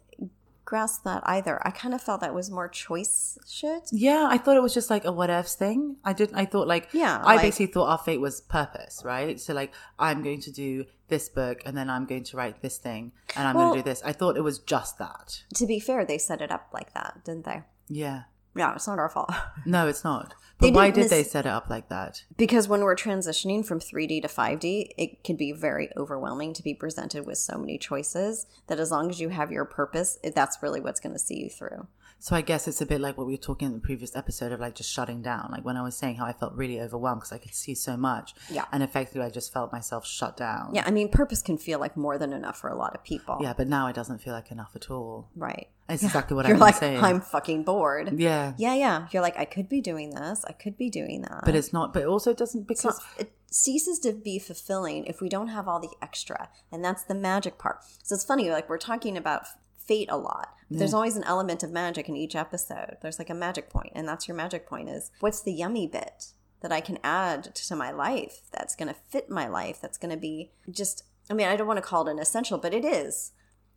grasp 0.70 1.04
that 1.04 1.22
either. 1.26 1.60
I 1.68 1.72
kind 1.72 1.94
of 1.96 2.02
felt 2.02 2.22
that 2.22 2.34
was 2.34 2.52
more 2.52 2.68
choice 2.70 3.38
shit. 3.48 3.90
Yeah, 3.92 4.28
I 4.30 4.38
thought 4.38 4.56
it 4.56 4.62
was 4.62 4.74
just 4.74 4.90
like 4.90 5.04
a 5.06 5.12
what 5.12 5.30
ifs 5.32 5.56
thing. 5.56 5.98
I 6.06 6.14
didn't. 6.14 6.38
I 6.38 6.46
thought 6.46 6.68
like 6.68 6.90
Yeah, 6.94 7.18
I 7.24 7.36
like- 7.36 7.42
basically 7.42 7.72
thought 7.74 7.90
our 7.90 7.98
fate 7.98 8.22
was 8.22 8.42
purpose, 8.42 9.02
right? 9.04 9.40
So 9.40 9.54
like 9.54 9.74
I'm 9.98 10.22
going 10.24 10.42
to 10.42 10.52
do 10.52 10.86
this 11.08 11.28
book, 11.28 11.62
and 11.66 11.76
then 11.76 11.90
I'm 11.90 12.06
going 12.06 12.24
to 12.26 12.38
write 12.38 12.62
this 12.62 12.78
thing, 12.78 13.12
and 13.36 13.48
I'm 13.48 13.56
Well- 13.56 13.70
going 13.70 13.80
to 13.80 13.84
do 13.84 13.90
this. 13.90 14.02
I 14.06 14.14
thought 14.14 14.38
it 14.38 14.44
was 14.44 14.60
just 14.60 15.00
that. 15.00 15.44
To 15.56 15.66
be 15.66 15.80
fair, 15.80 16.06
they 16.06 16.20
set 16.20 16.40
it 16.42 16.52
up 16.52 16.70
like 16.72 16.94
that, 16.94 17.22
didn't 17.26 17.46
they? 17.46 17.64
Yeah. 17.88 18.24
Yeah, 18.56 18.74
it's 18.76 18.88
not 18.88 19.00
our 19.00 19.10
fault. 19.10 19.32
No, 19.66 19.88
it's 19.88 20.04
not. 20.04 20.34
They 20.60 20.72
But 20.72 20.76
why 20.76 20.86
didn't 20.88 20.96
did 20.96 21.02
miss- 21.04 21.10
they 21.12 21.24
set 21.24 21.46
it 21.46 21.50
up 21.50 21.70
like 21.70 21.88
that? 21.90 22.24
because 22.36 22.68
when 22.68 22.82
we're 22.82 22.96
transitioning 22.96 23.66
from 23.66 23.80
3D 23.80 24.22
to 24.24 24.28
5D, 24.28 24.90
it 24.98 25.24
can 25.24 25.36
be 25.38 25.52
very 25.54 25.90
overwhelming 25.96 26.54
to 26.54 26.64
be 26.64 26.74
presented 26.74 27.26
with 27.26 27.38
so 27.38 27.58
many 27.58 27.78
choices 27.78 28.46
that 28.68 28.80
as 28.80 28.92
long 28.92 29.10
as 29.10 29.22
you 29.22 29.30
have 29.30 29.52
your 29.52 29.64
purpose, 29.66 30.18
that's 30.36 30.62
really 30.62 30.82
what's 30.82 31.00
going 31.00 31.14
to 31.14 31.20
see 31.20 31.40
you 31.44 31.50
through. 31.50 31.88
So 32.22 32.36
I 32.36 32.42
guess 32.42 32.68
it's 32.68 32.82
a 32.82 32.86
bit 32.86 33.00
like 33.00 33.18
what 33.18 33.28
we 33.28 33.34
were 33.34 33.38
talking 33.38 33.68
in 33.68 33.74
the 33.74 33.80
previous 33.80 34.14
episode 34.16 34.52
of 34.52 34.60
like 34.60 34.76
just 34.76 34.92
shutting 34.92 35.22
down. 35.22 35.50
Like 35.52 35.64
when 35.64 35.78
I 35.78 35.82
was 35.82 35.96
saying 35.96 36.16
how 36.16 36.26
I 36.26 36.34
felt 36.34 36.54
really 36.54 36.80
overwhelmed 36.82 37.22
because 37.22 37.32
I 37.32 37.38
could 37.38 37.56
see 37.56 37.74
so 37.74 37.96
much. 37.96 38.34
Yeah. 38.52 38.66
And 38.74 38.84
effectively, 38.84 39.26
I 39.26 39.30
just 39.30 39.54
felt 39.54 39.72
myself 39.72 40.06
shut 40.06 40.36
down. 40.36 40.72
Yeah, 40.74 40.84
I 40.86 40.92
mean, 40.92 41.10
purpose 41.10 41.42
can 41.42 41.58
feel 41.58 41.80
like 41.80 41.96
more 41.96 42.18
than 42.18 42.34
enough 42.34 42.60
for 42.60 42.70
a 42.70 42.76
lot 42.76 42.94
of 42.94 43.04
people. 43.06 43.38
Yeah, 43.42 43.54
but 43.56 43.68
now 43.68 43.88
it 43.88 43.96
doesn't 43.96 44.20
feel 44.22 44.34
like 44.34 44.52
enough 44.52 44.72
at 44.76 44.92
all. 44.92 45.30
Right. 45.36 45.70
It's 45.88 46.04
exactly 46.04 46.36
what 46.36 46.46
You're 46.48 46.56
been 46.56 46.62
like, 46.62 46.76
saying. 46.76 47.02
I'm 47.02 47.22
fucking 47.22 47.64
bored. 47.64 48.20
yeah. 48.20 48.54
Yeah, 48.58 48.76
yeah. 48.76 49.08
You're 49.12 49.24
like, 49.24 49.38
I 49.38 49.46
could 49.46 49.70
be 49.70 49.80
doing 49.80 50.10
this. 50.12 50.44
I 50.46 50.52
could 50.52 50.78
be 50.78 50.90
doing 50.90 51.22
that. 51.22 51.44
But 51.46 51.56
it's 51.56 51.72
not. 51.72 51.94
But 51.94 52.04
it 52.04 52.08
also 52.08 52.34
doesn't 52.34 52.68
because 52.68 53.02
it 53.18 53.32
ceases 53.50 53.98
to 54.00 54.12
be 54.12 54.40
fulfilling 54.40 55.06
if 55.06 55.22
we 55.22 55.30
don't 55.30 55.48
have 55.48 55.68
all 55.68 55.80
the 55.80 55.90
extra. 56.02 56.50
And 56.70 56.84
that's 56.84 57.04
the 57.04 57.16
magic 57.16 57.58
part. 57.58 57.80
So 58.04 58.16
it's 58.16 58.26
funny, 58.26 58.50
like, 58.52 58.70
we're 58.70 58.78
talking 58.78 59.16
about 59.18 59.44
fate 59.90 60.10
a 60.10 60.18
lot. 60.18 60.50
But 60.70 60.78
There's 60.80 60.94
always 60.94 61.18
an 61.18 61.24
element 61.24 61.64
of 61.64 61.72
magic 61.72 62.08
in 62.08 62.16
each 62.16 62.36
episode. 62.36 62.98
There's 63.02 63.20
like 63.20 63.32
a 63.32 63.34
magic 63.48 63.70
point, 63.70 63.92
and 63.96 64.08
that's 64.08 64.28
your 64.28 64.38
magic 64.38 64.68
point 64.68 64.88
is 64.88 65.12
what's 65.20 65.42
the 65.42 65.52
yummy 65.52 65.88
bit 65.88 66.18
that 66.62 66.72
I 66.72 66.82
can 66.82 67.00
add 67.04 67.56
to 67.56 67.76
my 67.76 67.90
life 67.92 68.36
that's 68.52 68.76
going 68.76 68.90
to 68.94 69.00
fit 69.10 69.30
my 69.30 69.48
life, 69.48 69.78
that's 69.82 69.98
going 69.98 70.12
to 70.12 70.18
be 70.30 70.52
just, 70.70 71.04
I 71.30 71.34
mean, 71.34 71.48
I 71.48 71.56
don't 71.56 71.68
want 71.68 71.78
to 71.78 71.90
call 71.90 72.08
it 72.08 72.12
an 72.12 72.20
essential, 72.20 72.58
but 72.60 72.74
it 72.74 72.86
is. 72.86 73.32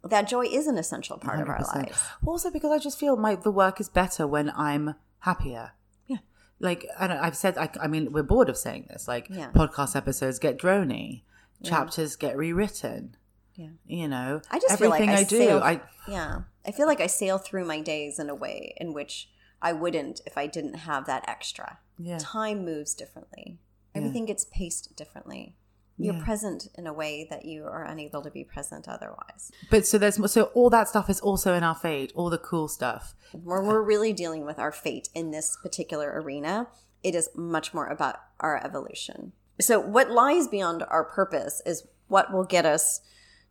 That 0.05 0.29
joy 0.29 0.47
is 0.47 0.67
an 0.67 0.77
essential 0.79 1.17
part 1.17 1.41
of 1.41 1.49
our 1.49 1.61
100%. 1.61 1.77
lives. 1.77 2.03
Also, 2.27 2.51
because 2.51 2.73
I 2.73 2.79
just 2.79 2.99
feel 2.99 3.17
my 3.17 3.37
the 3.37 3.53
work 3.53 3.81
is 3.81 3.89
better 3.89 4.27
when 4.27 4.51
I'm 4.51 4.97
happier. 5.21 5.73
Yeah. 6.09 6.19
Like 6.59 6.87
I 6.99 7.07
don't, 7.07 7.19
I've 7.27 7.37
said, 7.37 7.57
I, 7.57 7.71
I 7.81 7.87
mean, 7.87 8.13
we're 8.13 8.25
bored 8.25 8.49
of 8.49 8.57
saying 8.59 8.87
this. 8.91 9.07
Like 9.09 9.29
Yeah. 9.31 9.51
podcast 9.55 9.95
episodes 9.97 10.39
get 10.41 10.59
drony, 10.59 11.23
chapters 11.63 12.17
get 12.17 12.37
rewritten. 12.37 13.17
Yeah. 13.55 13.69
You 13.87 14.09
know, 14.09 14.41
I 14.51 14.59
just 14.59 14.79
feel 14.79 14.93
everything 14.93 15.11
like 15.11 15.19
I, 15.19 15.21
I, 15.23 15.25
do. 15.25 15.37
sail, 15.39 15.59
I 15.63 15.81
yeah, 16.09 16.41
I 16.67 16.71
feel 16.73 16.87
like 16.87 17.01
I 17.01 17.07
sail 17.07 17.39
through 17.39 17.65
my 17.67 17.81
days 17.81 18.19
in 18.19 18.31
a 18.31 18.35
way 18.35 18.75
in 18.79 18.93
which 18.95 19.29
I 19.61 19.73
wouldn't 19.73 20.21
if 20.27 20.37
I 20.39 20.47
didn't 20.47 20.75
have 20.75 21.07
that 21.07 21.29
extra. 21.29 21.79
yeah. 21.99 22.19
Time 22.21 22.65
moves 22.65 22.95
differently. 22.95 23.59
Everything 23.95 24.25
gets 24.25 24.47
paced 24.47 24.97
differently. 24.97 25.57
You're 25.99 26.15
Yeah. 26.15 26.25
present 26.25 26.69
in 26.79 26.87
a 26.87 26.93
way 26.93 27.27
that 27.29 27.45
you 27.45 27.65
are 27.65 27.85
unable 27.85 28.23
to 28.23 28.31
be 28.31 28.43
present 28.43 28.89
otherwise. 28.89 29.53
But 29.71 29.87
so 29.87 29.99
there's 29.99 30.19
so 30.33 30.45
all 30.55 30.71
that 30.71 30.89
stuff 30.89 31.11
is 31.11 31.21
also 31.21 31.53
in 31.55 31.63
our 31.63 31.75
fate. 31.75 32.11
All 32.17 32.31
the 32.31 32.39
cool 32.39 32.69
stuff. 32.69 33.15
When 33.33 33.67
we're 33.67 33.83
really 33.83 34.15
dealing 34.15 34.47
with 34.47 34.59
our 34.59 34.73
fate 34.73 35.11
in 35.15 35.31
this 35.31 35.57
particular 35.63 36.11
arena, 36.21 36.69
it 37.03 37.15
is 37.15 37.29
much 37.37 37.75
more 37.75 37.87
about 37.87 38.17
our 38.41 38.65
evolution. 38.65 39.33
So, 39.61 39.79
what 39.79 40.11
lies 40.11 40.49
beyond 40.49 40.83
our 40.85 41.05
purpose 41.05 41.61
is 41.67 41.87
what 42.09 42.33
will 42.33 42.45
get 42.45 42.65
us 42.65 43.03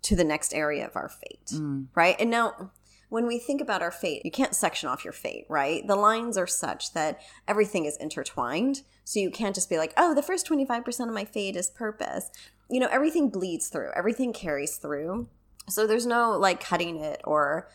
to 0.03 0.15
the 0.15 0.23
next 0.23 0.53
area 0.53 0.85
of 0.85 0.95
our 0.95 1.09
fate, 1.09 1.47
mm. 1.53 1.87
right? 1.95 2.15
And 2.19 2.29
now, 2.29 2.71
when 3.09 3.27
we 3.27 3.39
think 3.39 3.61
about 3.61 3.81
our 3.81 3.91
fate, 3.91 4.23
you 4.23 4.31
can't 4.31 4.55
section 4.55 4.87
off 4.87 5.03
your 5.03 5.13
fate, 5.13 5.45
right? 5.49 5.85
The 5.85 5.95
lines 5.95 6.37
are 6.37 6.47
such 6.47 6.93
that 6.93 7.19
everything 7.47 7.85
is 7.85 7.97
intertwined. 7.97 8.83
So, 9.03 9.19
you 9.19 9.29
can't 9.29 9.55
just 9.55 9.69
be 9.69 9.77
like, 9.77 9.93
oh, 9.97 10.15
the 10.15 10.23
first 10.23 10.47
25% 10.47 11.07
of 11.07 11.13
my 11.13 11.25
fate 11.25 11.55
is 11.55 11.69
purpose. 11.69 12.29
You 12.69 12.79
know, 12.79 12.89
everything 12.91 13.29
bleeds 13.29 13.67
through, 13.67 13.91
everything 13.95 14.33
carries 14.33 14.77
through. 14.77 15.27
So, 15.69 15.85
there's 15.85 16.05
no 16.05 16.31
like 16.31 16.63
cutting 16.63 16.99
it 16.99 17.21
or 17.23 17.69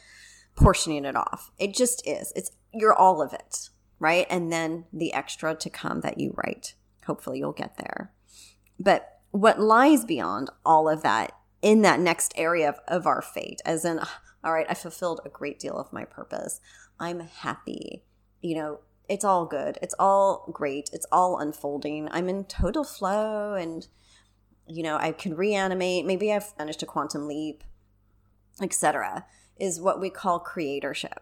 portioning 0.57 1.05
it 1.05 1.17
off. 1.17 1.53
It 1.59 1.75
just 1.75 2.07
is. 2.07 2.33
It's 2.35 2.51
you're 2.73 2.95
all 2.95 3.23
of 3.23 3.33
it, 3.33 3.71
right? 3.99 4.27
And 4.29 4.53
then 4.53 4.87
the 4.93 5.13
extra 5.13 5.55
to 5.55 5.71
come 5.71 6.01
that 6.01 6.19
you 6.19 6.35
write. 6.37 6.75
Hopefully 7.07 7.39
you'll 7.39 7.53
get 7.53 7.77
there. 7.77 8.13
But 8.79 9.21
what 9.31 9.61
lies 9.61 10.05
beyond 10.05 10.51
all 10.65 10.89
of 10.89 11.03
that 11.03 11.33
in 11.63 11.83
that 11.83 12.01
next 12.01 12.33
area 12.37 12.69
of, 12.69 12.79
of 12.89 13.07
our 13.07 13.23
fate, 13.23 13.61
as 13.65 13.85
in 13.85 13.99
ah, 14.01 14.21
All 14.45 14.53
right, 14.53 14.67
I 14.69 14.75
fulfilled 14.75 15.21
a 15.25 15.29
great 15.29 15.59
deal 15.59 15.77
of 15.77 15.93
my 15.93 16.05
purpose. 16.05 16.61
I'm 16.99 17.21
happy. 17.21 18.05
You 18.41 18.57
know, 18.57 18.81
it's 19.09 19.25
all 19.25 19.47
good. 19.47 19.79
It's 19.83 19.95
all 19.99 20.49
great. 20.53 20.91
It's 20.93 21.07
all 21.11 21.39
unfolding. 21.39 22.09
I'm 22.11 22.29
in 22.29 22.45
total 22.45 22.85
flow 22.85 23.55
and 23.55 23.87
you 24.69 24.83
know, 24.83 24.97
I 24.97 25.13
can 25.13 25.37
reanimate. 25.37 26.07
Maybe 26.07 26.33
I've 26.33 26.53
managed 26.59 26.83
a 26.83 26.87
quantum 26.87 27.29
leap, 27.29 27.63
etc. 28.61 29.25
is 29.59 29.81
what 29.81 30.01
we 30.01 30.11
call 30.11 30.43
creatorship. 30.43 31.19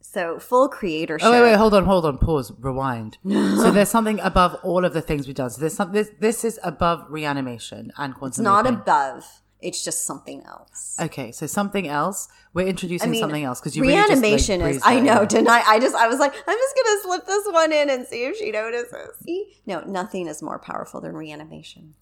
So 0.00 0.38
full 0.38 0.68
creatorship. 0.68 1.22
Oh 1.22 1.32
wait, 1.32 1.42
wait, 1.42 1.56
hold 1.56 1.74
on, 1.74 1.84
hold 1.84 2.06
on, 2.06 2.18
pause, 2.18 2.52
rewind. 2.58 3.18
so 3.28 3.70
there's 3.70 3.88
something 3.88 4.20
above 4.20 4.56
all 4.62 4.84
of 4.84 4.92
the 4.92 5.00
things 5.00 5.26
we've 5.26 5.36
done. 5.36 5.50
So 5.50 5.60
there's 5.60 5.74
some. 5.74 5.92
This, 5.92 6.10
this 6.20 6.44
is 6.44 6.60
above 6.62 7.04
reanimation 7.08 7.92
and 7.96 8.14
quantum. 8.14 8.28
It's 8.30 8.38
not 8.38 8.64
leaping. 8.64 8.80
above. 8.80 9.42
It's 9.66 9.84
just 9.84 10.04
something 10.04 10.42
else. 10.44 10.96
Okay, 11.00 11.32
so 11.32 11.46
something 11.46 11.88
else. 11.88 12.28
We're 12.54 12.68
introducing 12.68 13.08
I 13.08 13.10
mean, 13.10 13.20
something 13.20 13.42
else 13.42 13.58
because 13.60 13.76
you 13.76 13.82
reanimation 13.82 14.60
really 14.60 14.70
is. 14.72 14.76
just, 14.76 14.86
like, 14.86 14.96
I 14.96 15.00
know. 15.00 15.26
Didn't 15.26 15.48
I? 15.48 15.60
I 15.66 15.78
just. 15.80 15.94
I 15.96 16.06
was 16.06 16.20
like, 16.20 16.32
I'm 16.46 16.56
just 16.56 16.74
gonna 16.76 17.00
slip 17.02 17.26
this 17.26 17.46
one 17.52 17.72
in 17.72 17.90
and 17.90 18.06
see 18.06 18.24
if 18.24 18.36
she 18.36 18.50
notices. 18.52 19.16
See? 19.24 19.58
No, 19.66 19.80
nothing 19.80 20.28
is 20.28 20.40
more 20.42 20.58
powerful 20.58 21.00
than 21.00 21.14
reanimation. 21.16 21.94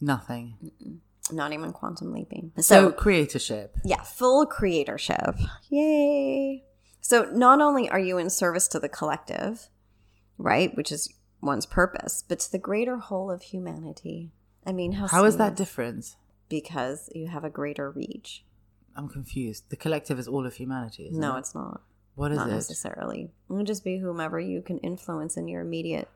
Nothing. 0.00 0.56
Not 1.30 1.52
even 1.52 1.72
quantum 1.72 2.12
leaping. 2.12 2.50
So, 2.56 2.62
So, 2.62 2.92
creatorship. 2.92 3.70
yeah, 3.84 4.02
full 4.02 4.44
creatorship. 4.46 5.38
Yay! 5.70 6.64
So 7.00 7.28
not 7.32 7.60
only 7.60 7.88
are 7.88 7.98
you 8.00 8.18
in 8.18 8.28
service 8.30 8.66
to 8.68 8.80
the 8.80 8.88
collective, 8.88 9.68
right, 10.38 10.76
which 10.76 10.90
is 10.90 11.08
one's 11.40 11.66
purpose, 11.66 12.24
but 12.28 12.40
to 12.40 12.50
the 12.52 12.58
greater 12.58 12.96
whole 12.98 13.30
of 13.30 13.42
humanity. 13.42 14.32
I 14.66 14.72
mean, 14.72 14.92
how 14.92 15.06
How 15.08 15.24
is 15.24 15.36
that 15.38 15.56
different? 15.56 16.16
Because 16.52 17.08
you 17.14 17.28
have 17.28 17.44
a 17.44 17.50
greater 17.50 17.90
reach. 17.90 18.44
I'm 18.94 19.08
confused. 19.08 19.70
The 19.70 19.76
collective 19.76 20.18
is 20.18 20.28
all 20.28 20.44
of 20.46 20.54
humanity. 20.54 21.06
Isn't 21.06 21.18
no, 21.18 21.36
it? 21.36 21.38
it's 21.38 21.54
not. 21.54 21.80
What 22.14 22.30
is 22.30 22.36
not 22.36 22.50
it? 22.50 22.52
necessarily. 22.52 23.30
It 23.48 23.52
would 23.52 23.66
just 23.66 23.84
be 23.84 23.96
whomever 23.96 24.38
you 24.38 24.60
can 24.60 24.76
influence 24.80 25.38
in 25.38 25.48
your 25.48 25.62
immediate. 25.62 26.10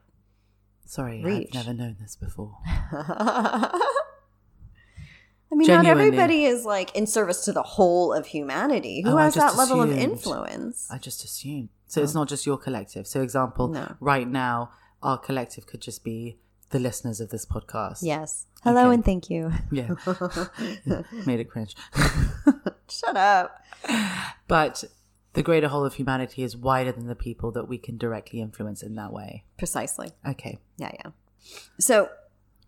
Sorry, 0.84 1.22
Reach. 1.24 1.48
I've 1.48 1.66
never 1.66 1.72
known 1.72 1.96
this 1.98 2.16
before. 2.16 2.54
I 2.66 3.80
mean, 5.52 5.68
not 5.68 5.86
everybody 5.86 6.44
is 6.44 6.66
like 6.66 6.94
in 6.94 7.06
service 7.06 7.46
to 7.46 7.52
the 7.52 7.62
whole 7.62 8.12
of 8.12 8.26
humanity. 8.26 9.00
Who 9.00 9.12
Oh, 9.12 9.16
has 9.16 9.34
that 9.34 9.56
level 9.56 9.80
of 9.80 9.90
influence? 9.90 10.86
I 10.90 10.98
just 10.98 11.24
assume. 11.24 11.70
So 11.86 12.02
it's 12.02 12.14
oh. 12.14 12.20
not 12.20 12.28
just 12.28 12.44
your 12.44 12.58
collective. 12.58 13.06
So, 13.06 13.22
example, 13.22 13.68
No. 13.68 13.96
right 14.00 14.28
now, 14.28 14.70
our 15.02 15.16
collective 15.16 15.66
could 15.66 15.80
just 15.80 16.04
be 16.04 16.38
the 16.70 16.78
listeners 16.78 17.20
of 17.20 17.30
this 17.30 17.46
podcast. 17.46 17.98
Yes. 18.02 18.46
Hello 18.62 18.86
Okay. 18.86 18.94
and 18.94 19.04
thank 19.04 19.30
you. 19.30 19.52
Yeah. 19.70 19.90
Made 21.26 21.40
it 21.40 21.48
cringe. 21.50 21.76
Shut 22.88 23.16
up. 23.16 23.62
but 24.48 24.84
the 25.34 25.42
greater 25.42 25.68
whole 25.68 25.84
of 25.84 25.94
humanity 25.94 26.42
is 26.42 26.56
wider 26.56 26.92
than 26.92 27.06
the 27.06 27.14
people 27.14 27.52
that 27.52 27.68
we 27.68 27.78
can 27.78 27.96
directly 27.96 28.40
influence 28.40 28.82
in 28.82 28.94
that 28.96 29.12
way. 29.12 29.44
Precisely. 29.58 30.10
Okay. 30.26 30.58
Yeah, 30.78 30.90
yeah. 30.94 31.10
So 31.78 32.08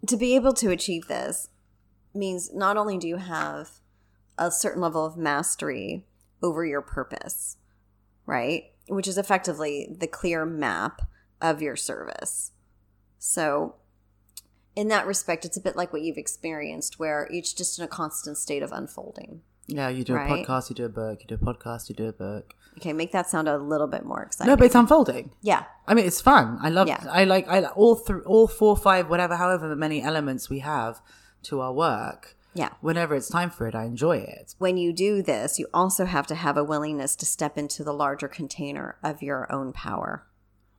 to 0.07 0.17
be 0.17 0.37
able 0.37 0.53
to 0.55 0.71
achieve 0.71 1.09
this 1.09 1.49
means 2.15 2.53
not 2.55 2.77
only 2.77 2.99
do 2.99 3.09
you 3.09 3.17
have 3.17 3.71
a 4.37 4.51
certain 4.51 4.81
level 4.81 5.05
of 5.05 5.17
mastery 5.17 6.07
over 6.43 6.65
your 6.65 6.83
purpose, 6.83 7.57
right? 8.27 8.65
Which 8.89 9.09
is 9.09 9.19
effectively 9.19 9.89
the 9.91 10.07
clear 10.07 10.47
map 10.47 11.03
of 11.41 11.61
your 11.61 11.75
service. 11.75 12.53
So 13.19 13.75
in 14.79 14.89
that 14.89 15.07
respect, 15.07 15.45
it's 15.45 15.57
a 15.57 15.61
bit 15.61 15.77
like 15.77 15.93
what 15.93 16.03
you've 16.03 16.17
experienced, 16.17 16.99
where 16.99 17.27
it's 17.31 17.53
just 17.53 17.79
in 17.79 17.85
a 17.85 17.89
constant 17.89 18.39
state 18.39 18.63
of 18.63 18.71
unfolding. 18.73 19.43
Yeah, 19.67 19.89
you 19.89 20.03
do 20.05 20.15
Right. 20.15 20.31
a 20.31 20.47
podcast, 20.47 20.71
you 20.71 20.77
do 20.77 20.85
a 20.87 20.89
book, 20.89 21.21
you 21.23 21.27
do 21.27 21.35
a 21.35 21.39
podcast, 21.39 21.89
you 21.89 21.95
do 21.95 22.07
a 22.09 22.13
book. 22.13 22.55
Okay, 22.79 22.93
make 22.93 23.13
that 23.13 23.29
sound 23.29 23.49
a 23.49 23.59
little 23.59 23.89
bit 23.89 24.05
more 24.05 24.23
exciting. 24.23 24.51
No, 24.51 24.57
but 24.57 24.67
it's 24.67 24.75
unfolding. 24.75 25.33
yeah, 25.43 25.65
I 25.87 25.95
mean, 25.95 26.07
it's 26.07 26.21
fun. 26.21 26.59
I 26.63 26.69
love. 26.71 26.87
Yeah. 26.89 27.05
I 27.11 27.25
like. 27.25 27.47
I 27.49 27.65
all 27.65 27.97
through 27.97 28.23
all 28.25 28.47
four, 28.47 28.77
five, 28.77 29.11
whatever, 29.11 29.35
however 29.37 29.75
many 29.77 30.01
elements 30.01 30.49
we 30.49 30.61
have 30.61 31.03
to 31.45 31.61
our 31.61 31.73
work. 31.73 32.37
yeah. 32.55 32.71
Whenever 32.81 33.15
it's 33.17 33.29
time 33.29 33.51
for 33.51 33.67
it, 33.69 33.75
I 33.75 33.85
enjoy 33.85 34.19
it. 34.19 34.55
when 34.59 34.77
you 34.77 34.93
do 34.93 35.23
this, 35.23 35.59
you 35.59 35.67
also 35.75 36.05
have 36.07 36.27
to 36.29 36.35
have 36.35 36.57
a 36.57 36.65
willingness 36.65 37.15
to 37.17 37.27
step 37.27 37.59
into 37.59 37.83
the 37.85 37.93
larger 37.93 38.29
container 38.29 38.97
of 39.03 39.23
your 39.23 39.51
own 39.53 39.73
power. 39.73 40.27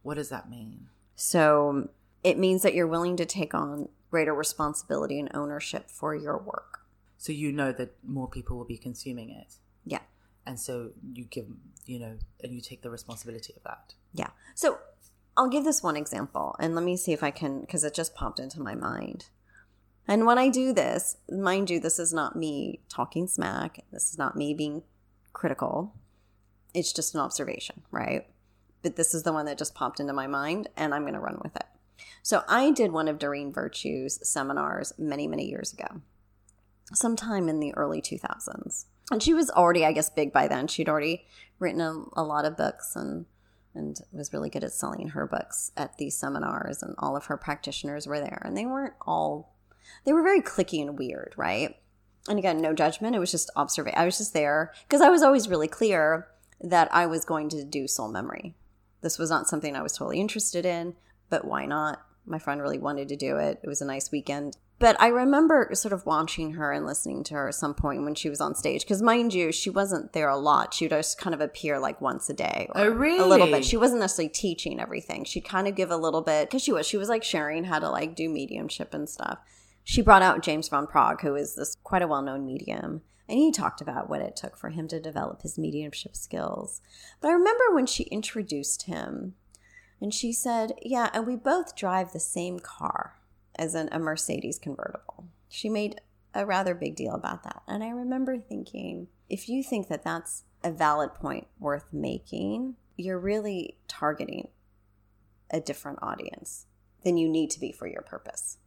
What 0.02 0.16
does 0.16 0.30
that 0.30 0.50
mean? 0.50 0.88
So 1.16 1.90
it 2.24 2.38
means 2.38 2.62
that 2.64 2.74
you're 2.74 2.88
willing 2.88 3.18
to 3.18 3.26
take 3.26 3.54
on 3.54 3.90
greater 4.12 4.34
responsibility 4.34 5.20
and 5.20 5.30
ownership 5.34 5.90
for 5.90 6.16
your 6.16 6.38
work. 6.38 6.80
So 7.18 7.32
you 7.32 7.52
know 7.52 7.72
that 7.74 7.94
more 8.04 8.28
people 8.28 8.58
will 8.58 8.66
be 8.66 8.78
consuming 8.78 9.30
it, 9.30 9.56
Yeah. 9.86 10.00
and 10.46 10.60
so 10.60 10.92
you 11.14 11.26
give, 11.26 11.48
you 11.86 12.00
know, 12.00 12.18
and 12.44 12.54
you 12.54 12.62
take 12.62 12.82
the 12.82 12.90
responsibility 12.90 13.54
of 13.56 13.64
that. 13.64 13.94
Yeah. 14.14 14.30
So 14.56 14.80
I'll 15.36 15.50
give 15.50 15.64
this 15.66 15.84
one 15.84 15.96
example 15.98 16.56
and 16.60 16.76
let 16.76 16.84
me 16.84 16.98
see 16.98 17.14
if 17.14 17.24
I 17.24 17.32
can, 17.32 17.62
because 17.62 17.84
it 17.84 17.94
just 17.94 18.16
popped 18.16 18.40
into 18.40 18.60
my 18.62 18.74
mind. 18.76 19.26
And 20.08 20.26
when 20.26 20.38
I 20.38 20.50
do 20.50 20.74
this, 20.74 21.18
mind 21.30 21.70
you, 21.70 21.80
this 21.80 22.00
is 22.00 22.14
not 22.14 22.36
me 22.36 22.82
talking 22.90 23.28
smack. 23.28 23.84
This 23.92 24.10
is 24.12 24.18
not 24.18 24.36
me 24.36 24.54
being 24.54 24.82
critical. 25.34 25.94
It's 26.74 26.92
just 26.92 27.14
an 27.14 27.20
observation, 27.22 27.84
right? 27.92 28.28
But 28.82 28.96
this 28.96 29.14
is 29.14 29.24
the 29.24 29.34
one 29.34 29.46
that 29.46 29.58
just 29.58 29.76
popped 29.76 30.00
into 30.00 30.14
my 30.14 30.26
mind 30.26 30.70
and 30.76 30.94
I'm 30.96 31.04
going 31.04 31.14
to 31.14 31.20
run 31.20 31.40
with 31.44 31.56
it. 31.56 31.66
So 32.22 32.44
I 32.48 32.72
did 32.72 32.92
one 32.92 33.08
of 33.08 33.20
Doreen 33.20 33.52
Virtue's 33.52 34.20
seminars 34.28 34.94
many, 34.98 35.28
many 35.28 35.50
years 35.50 35.74
ago, 35.74 36.02
sometime 36.94 37.50
in 37.50 37.60
the 37.60 37.74
early 37.76 38.02
2000s. 38.02 38.86
And 39.12 39.24
she 39.24 39.34
was 39.34 39.50
already, 39.50 39.86
I 39.86 39.92
guess, 39.92 40.10
big 40.10 40.32
by 40.32 40.48
then. 40.48 40.68
She'd 40.68 40.90
already 40.90 41.26
written 41.58 41.82
a, 41.82 42.04
a 42.14 42.24
lot 42.24 42.46
of 42.46 42.58
books 42.58 42.96
and 42.96 43.26
and 43.76 44.00
was 44.12 44.34
really 44.34 44.50
good 44.50 44.64
at 44.64 44.74
selling 44.74 45.10
her 45.10 45.28
books 45.28 45.72
at 45.78 45.98
these 45.98 46.18
seminars 46.18 46.82
and 46.82 46.96
all 46.98 47.16
of 47.16 47.26
her 47.26 47.38
practitioners 47.38 48.08
were 48.08 48.20
there. 48.20 48.42
And 48.44 48.58
they 48.58 48.66
weren't 48.66 48.96
all 49.06 49.56
they 50.06 50.14
were 50.14 50.24
very 50.24 50.42
cliquey 50.42 50.82
and 50.82 50.98
weird 50.98 51.34
right? 51.38 51.76
And 52.28 52.40
again 52.40 52.62
no 52.62 52.74
judgment. 52.74 53.16
It 53.16 53.20
was 53.20 53.32
just 53.32 53.52
observation 53.56 54.00
i 54.00 54.06
was 54.06 54.18
just 54.18 54.34
there 54.34 54.74
because 54.88 55.02
i 55.02 55.10
was 55.10 55.22
always 55.22 55.48
really 55.48 55.68
clear 55.68 56.28
that 56.62 56.94
i 56.94 57.06
was 57.06 57.26
going 57.26 57.50
to 57.50 57.64
do 57.64 57.88
soul 57.88 58.10
memory. 58.10 58.56
This 59.02 59.18
was 59.18 59.30
not 59.30 59.48
something 59.48 59.76
i 59.76 59.82
was 59.82 59.94
totally 59.94 60.20
interested 60.20 60.66
in 60.66 60.96
but 61.30 61.46
why 61.46 61.66
not? 61.66 62.02
My 62.26 62.40
friend 62.40 62.62
really 62.62 62.78
wanted 62.78 63.08
to 63.10 63.16
do 63.16 63.38
it. 63.38 63.60
It 63.64 63.68
was 63.68 63.82
a 63.82 63.86
nice 63.86 64.12
weekend. 64.12 64.58
But 64.78 64.96
i 65.02 65.08
remember 65.08 65.70
sort 65.74 65.92
of 65.92 66.06
watching 66.06 66.54
her 66.54 66.72
and 66.72 66.86
listening 66.86 67.26
to 67.26 67.34
her 67.34 67.50
at 67.50 67.56
some 67.56 67.74
point 67.74 68.04
when 68.04 68.16
she 68.16 68.30
was 68.30 68.40
on 68.40 68.56
stage 68.56 68.84
because 68.84 69.02
mind 69.02 69.34
you 69.34 69.52
she 69.52 69.70
wasn't 69.70 70.14
there 70.14 70.30
a 70.30 70.38
lot. 70.38 70.74
She 70.74 70.86
would 70.86 70.92
just 70.92 71.18
kind 71.20 71.34
of 71.34 71.42
appear 71.42 71.80
like 71.80 72.00
once 72.00 72.30
a 72.30 72.34
day 72.34 72.70
or 72.74 72.82
Oh, 72.82 73.26
a 73.26 73.28
little 73.28 73.48
bit. 73.48 73.66
she 73.66 73.76
wasn't 73.76 74.00
necessarily 74.00 74.30
teaching 74.30 74.80
everything. 74.80 75.26
She'd 75.26 75.44
kind 75.44 75.68
of 75.68 75.76
give 75.76 75.92
a 75.92 75.98
little 75.98 76.22
bit 76.22 76.48
because 76.50 76.62
she 76.62 76.72
was. 76.72 76.86
She 76.88 76.96
was 76.98 77.10
like 77.10 77.24
sharing 77.26 77.66
how 77.66 77.80
to 77.80 77.90
like 77.90 78.16
do 78.16 78.30
mediumship 78.30 78.94
and 78.94 79.10
stuff. 79.10 79.40
She 79.84 80.02
brought 80.02 80.22
out 80.22 80.44
james 80.44 80.70
Van 80.70 80.88
Praagh 80.88 81.22
who 81.22 81.36
is 81.36 81.56
this 81.56 81.76
quite 81.84 82.02
a 82.02 82.08
well-known 82.08 82.46
medium 82.46 83.02
and 83.28 83.38
he 83.38 83.52
talked 83.52 83.82
about 83.82 84.10
what 84.10 84.22
it 84.22 84.36
took 84.36 84.56
for 84.58 84.70
him 84.70 84.88
to 84.88 85.00
develop 85.00 85.42
his 85.42 85.58
mediumship 85.58 86.16
skills. 86.16 86.80
But 87.20 87.30
i 87.30 87.34
remember 87.34 87.66
when 87.74 87.86
she 87.86 88.04
introduced 88.06 88.84
him 88.84 89.36
and 90.02 90.14
she 90.14 90.32
said 90.32 90.74
yeah 90.82 91.10
and 91.14 91.26
we 91.28 91.36
both 91.36 91.76
drive 91.76 92.12
the 92.12 92.20
same 92.20 92.60
car 92.60 93.16
as 93.56 93.76
in 93.76 93.90
a 93.92 94.00
mercedes 94.00 94.60
convertible 94.60 95.26
she 95.48 95.70
made 95.70 96.00
a 96.34 96.46
rather 96.46 96.76
big 96.76 96.96
deal 96.96 97.14
about 97.14 97.44
that 97.44 97.62
and 97.68 97.84
i 97.84 97.90
remember 97.90 98.38
thinking 98.38 99.08
if 99.30 99.50
you 99.50 99.64
think 99.64 99.88
that 99.88 100.04
that's 100.04 100.44
a 100.64 100.72
valid 100.72 101.14
point 101.14 101.48
worth 101.60 101.86
making 101.92 102.76
you're 103.00 103.20
really 103.20 103.78
targeting 103.88 104.50
a 105.52 105.60
different 105.60 106.00
audience 106.02 106.66
than 107.04 107.18
you 107.18 107.30
need 107.30 107.50
to 107.52 107.60
be 107.60 107.72
for 107.72 107.88
your 107.88 108.02
purpose, 108.02 108.58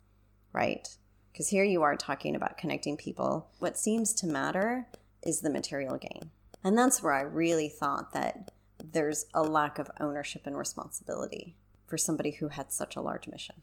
right? 0.52 0.88
Because 1.30 1.48
here 1.48 1.64
you 1.64 1.82
are 1.82 1.96
talking 1.96 2.34
about 2.34 2.58
connecting 2.58 2.96
people. 2.96 3.50
What 3.58 3.78
seems 3.78 4.12
to 4.14 4.26
matter 4.26 4.88
is 5.22 5.40
the 5.40 5.50
material 5.50 5.98
gain. 5.98 6.30
And 6.64 6.76
that's 6.76 7.02
where 7.02 7.12
I 7.12 7.22
really 7.22 7.68
thought 7.68 8.12
that 8.12 8.50
there's 8.90 9.26
a 9.32 9.42
lack 9.42 9.78
of 9.78 9.90
ownership 10.00 10.42
and 10.46 10.56
responsibility 10.56 11.56
for 11.86 11.96
somebody 11.96 12.32
who 12.32 12.48
had 12.48 12.72
such 12.72 12.96
a 12.96 13.00
large 13.00 13.28
mission. 13.28 13.56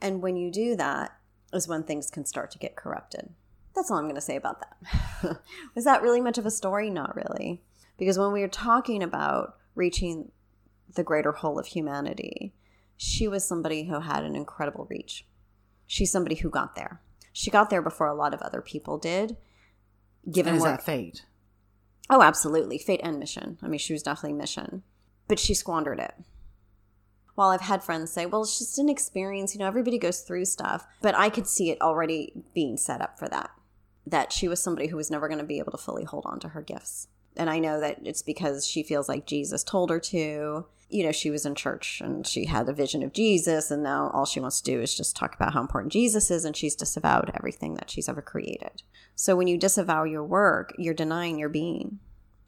And 0.00 0.22
when 0.22 0.36
you 0.36 0.50
do 0.50 0.76
that, 0.76 1.16
is 1.52 1.68
when 1.68 1.82
things 1.82 2.10
can 2.10 2.24
start 2.24 2.50
to 2.50 2.58
get 2.58 2.76
corrupted. 2.76 3.30
That's 3.74 3.90
all 3.90 3.98
I'm 3.98 4.04
going 4.04 4.14
to 4.14 4.20
say 4.20 4.36
about 4.36 4.60
that. 4.60 5.40
Was 5.74 5.84
that 5.84 6.02
really 6.02 6.20
much 6.20 6.38
of 6.38 6.46
a 6.46 6.50
story? 6.50 6.90
Not 6.90 7.16
really. 7.16 7.62
Because 7.98 8.18
when 8.18 8.32
we 8.32 8.40
were 8.40 8.48
talking 8.48 9.02
about 9.02 9.56
reaching 9.74 10.30
the 10.94 11.04
greater 11.04 11.32
whole 11.32 11.58
of 11.58 11.66
humanity, 11.66 12.54
she 12.96 13.28
was 13.28 13.44
somebody 13.44 13.84
who 13.84 14.00
had 14.00 14.24
an 14.24 14.34
incredible 14.34 14.86
reach. 14.88 15.26
She's 15.86 16.10
somebody 16.10 16.36
who 16.36 16.50
got 16.50 16.74
there. 16.74 17.00
She 17.32 17.50
got 17.50 17.70
there 17.70 17.82
before 17.82 18.06
a 18.06 18.14
lot 18.14 18.34
of 18.34 18.40
other 18.40 18.62
people 18.62 18.98
did. 18.98 19.36
Given 20.30 20.54
And 20.54 20.56
is 20.56 20.62
where, 20.62 20.72
that 20.72 20.84
fate? 20.84 21.24
Oh, 22.10 22.22
absolutely, 22.22 22.78
fate 22.78 23.00
and 23.02 23.18
mission. 23.18 23.58
I 23.62 23.68
mean, 23.68 23.78
she 23.78 23.92
was 23.92 24.02
definitely 24.02 24.38
mission, 24.38 24.82
but 25.28 25.38
she 25.38 25.54
squandered 25.54 25.98
it. 25.98 26.14
While 27.34 27.50
I've 27.50 27.60
had 27.62 27.82
friends 27.82 28.10
say, 28.10 28.24
"Well, 28.26 28.42
it's 28.42 28.58
just 28.58 28.78
an 28.78 28.88
experience," 28.88 29.54
you 29.54 29.58
know, 29.58 29.66
everybody 29.66 29.98
goes 29.98 30.20
through 30.20 30.46
stuff, 30.46 30.86
but 31.02 31.14
I 31.14 31.28
could 31.28 31.46
see 31.46 31.70
it 31.70 31.80
already 31.82 32.32
being 32.54 32.76
set 32.76 33.00
up 33.00 33.18
for 33.18 33.28
that. 33.28 33.50
that 34.08 34.32
she 34.32 34.46
was 34.46 34.62
somebody 34.62 34.86
who 34.86 34.96
was 34.96 35.10
never 35.10 35.26
going 35.26 35.40
to 35.40 35.44
be 35.44 35.58
able 35.58 35.72
to 35.72 35.76
fully 35.78 36.04
hold 36.04 36.24
on 36.26 36.38
to 36.38 36.50
her 36.50 36.62
gifts. 36.62 37.08
And 37.36 37.50
I 37.50 37.58
know 37.58 37.80
that 37.80 37.98
it's 38.04 38.22
because 38.22 38.64
she 38.64 38.84
feels 38.84 39.08
like 39.08 39.26
Jesus 39.26 39.64
told 39.64 39.90
her 39.90 39.98
to. 39.98 40.66
You 40.88 41.04
know, 41.04 41.12
she 41.12 41.30
was 41.30 41.44
in 41.44 41.56
church 41.56 42.00
and 42.00 42.26
she 42.26 42.44
had 42.44 42.68
a 42.68 42.72
vision 42.72 43.02
of 43.02 43.12
Jesus, 43.12 43.70
and 43.70 43.82
now 43.82 44.10
all 44.14 44.24
she 44.24 44.40
wants 44.40 44.60
to 44.60 44.70
do 44.70 44.80
is 44.80 44.96
just 44.96 45.16
talk 45.16 45.34
about 45.34 45.52
how 45.52 45.60
important 45.60 45.92
Jesus 45.92 46.30
is, 46.30 46.44
and 46.44 46.56
she's 46.56 46.76
disavowed 46.76 47.32
everything 47.34 47.74
that 47.74 47.90
she's 47.90 48.08
ever 48.08 48.22
created. 48.22 48.82
So 49.14 49.34
when 49.34 49.48
you 49.48 49.58
disavow 49.58 50.04
your 50.04 50.24
work, 50.24 50.72
you're 50.78 50.94
denying 50.94 51.38
your 51.38 51.48
being. 51.48 51.98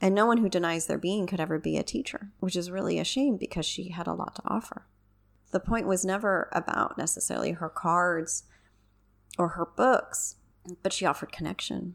And 0.00 0.14
no 0.14 0.26
one 0.26 0.38
who 0.38 0.49
denies 0.49 0.87
their 0.87 0.99
being 0.99 1.26
could 1.26 1.40
ever 1.40 1.59
be 1.59 1.76
a 1.76 1.83
teacher, 1.83 2.30
which 2.38 2.54
is 2.54 2.71
really 2.71 3.00
a 3.00 3.04
shame 3.04 3.37
because 3.37 3.66
she 3.66 3.88
had 3.88 4.07
a 4.07 4.14
lot 4.14 4.37
to 4.37 4.42
offer. 4.47 4.87
The 5.50 5.61
point 5.61 5.88
was 5.88 6.04
never 6.04 6.49
about 6.52 6.99
necessarily 6.99 7.52
her 7.52 7.68
cards 7.68 8.45
or 9.38 9.49
her 9.49 9.66
books, 9.66 10.37
but 10.83 10.92
she 10.92 11.07
offered 11.07 11.33
connection. 11.33 11.95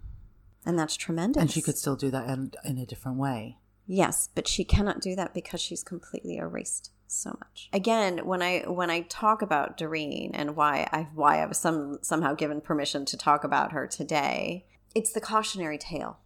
And 0.66 0.78
that's 0.78 0.98
tremendous. 0.98 1.42
And 1.42 1.52
she 1.52 1.62
could 1.62 1.78
still 1.78 1.96
do 1.96 2.10
that 2.12 2.28
in, 2.30 2.52
in 2.66 2.78
a 2.78 2.86
different 2.86 3.18
way. 3.18 3.58
Yes, 3.86 4.30
but 4.34 4.48
she 4.48 4.64
cannot 4.64 5.02
do 5.02 5.16
that 5.16 5.34
because 5.34 5.62
she's 5.62 5.84
completely 5.84 6.38
erased 6.38 6.92
so 7.08 7.38
much. 7.40 7.70
Again, 7.72 8.20
when 8.26 8.42
I 8.42 8.62
when 8.62 8.90
I 8.90 9.02
talk 9.02 9.42
about 9.42 9.78
Doreen 9.78 10.32
and 10.34 10.56
why 10.56 10.88
I 10.92 11.08
why 11.14 11.42
I 11.42 11.46
was 11.46 11.60
some 11.60 12.00
somehow 12.02 12.34
given 12.34 12.62
permission 12.62 13.06
to 13.06 13.18
talk 13.18 13.44
about 13.44 13.72
her 13.72 13.88
today, 13.88 14.66
it's 14.96 15.14
the 15.14 15.22
cautionary 15.22 15.78
tale. 15.78 16.18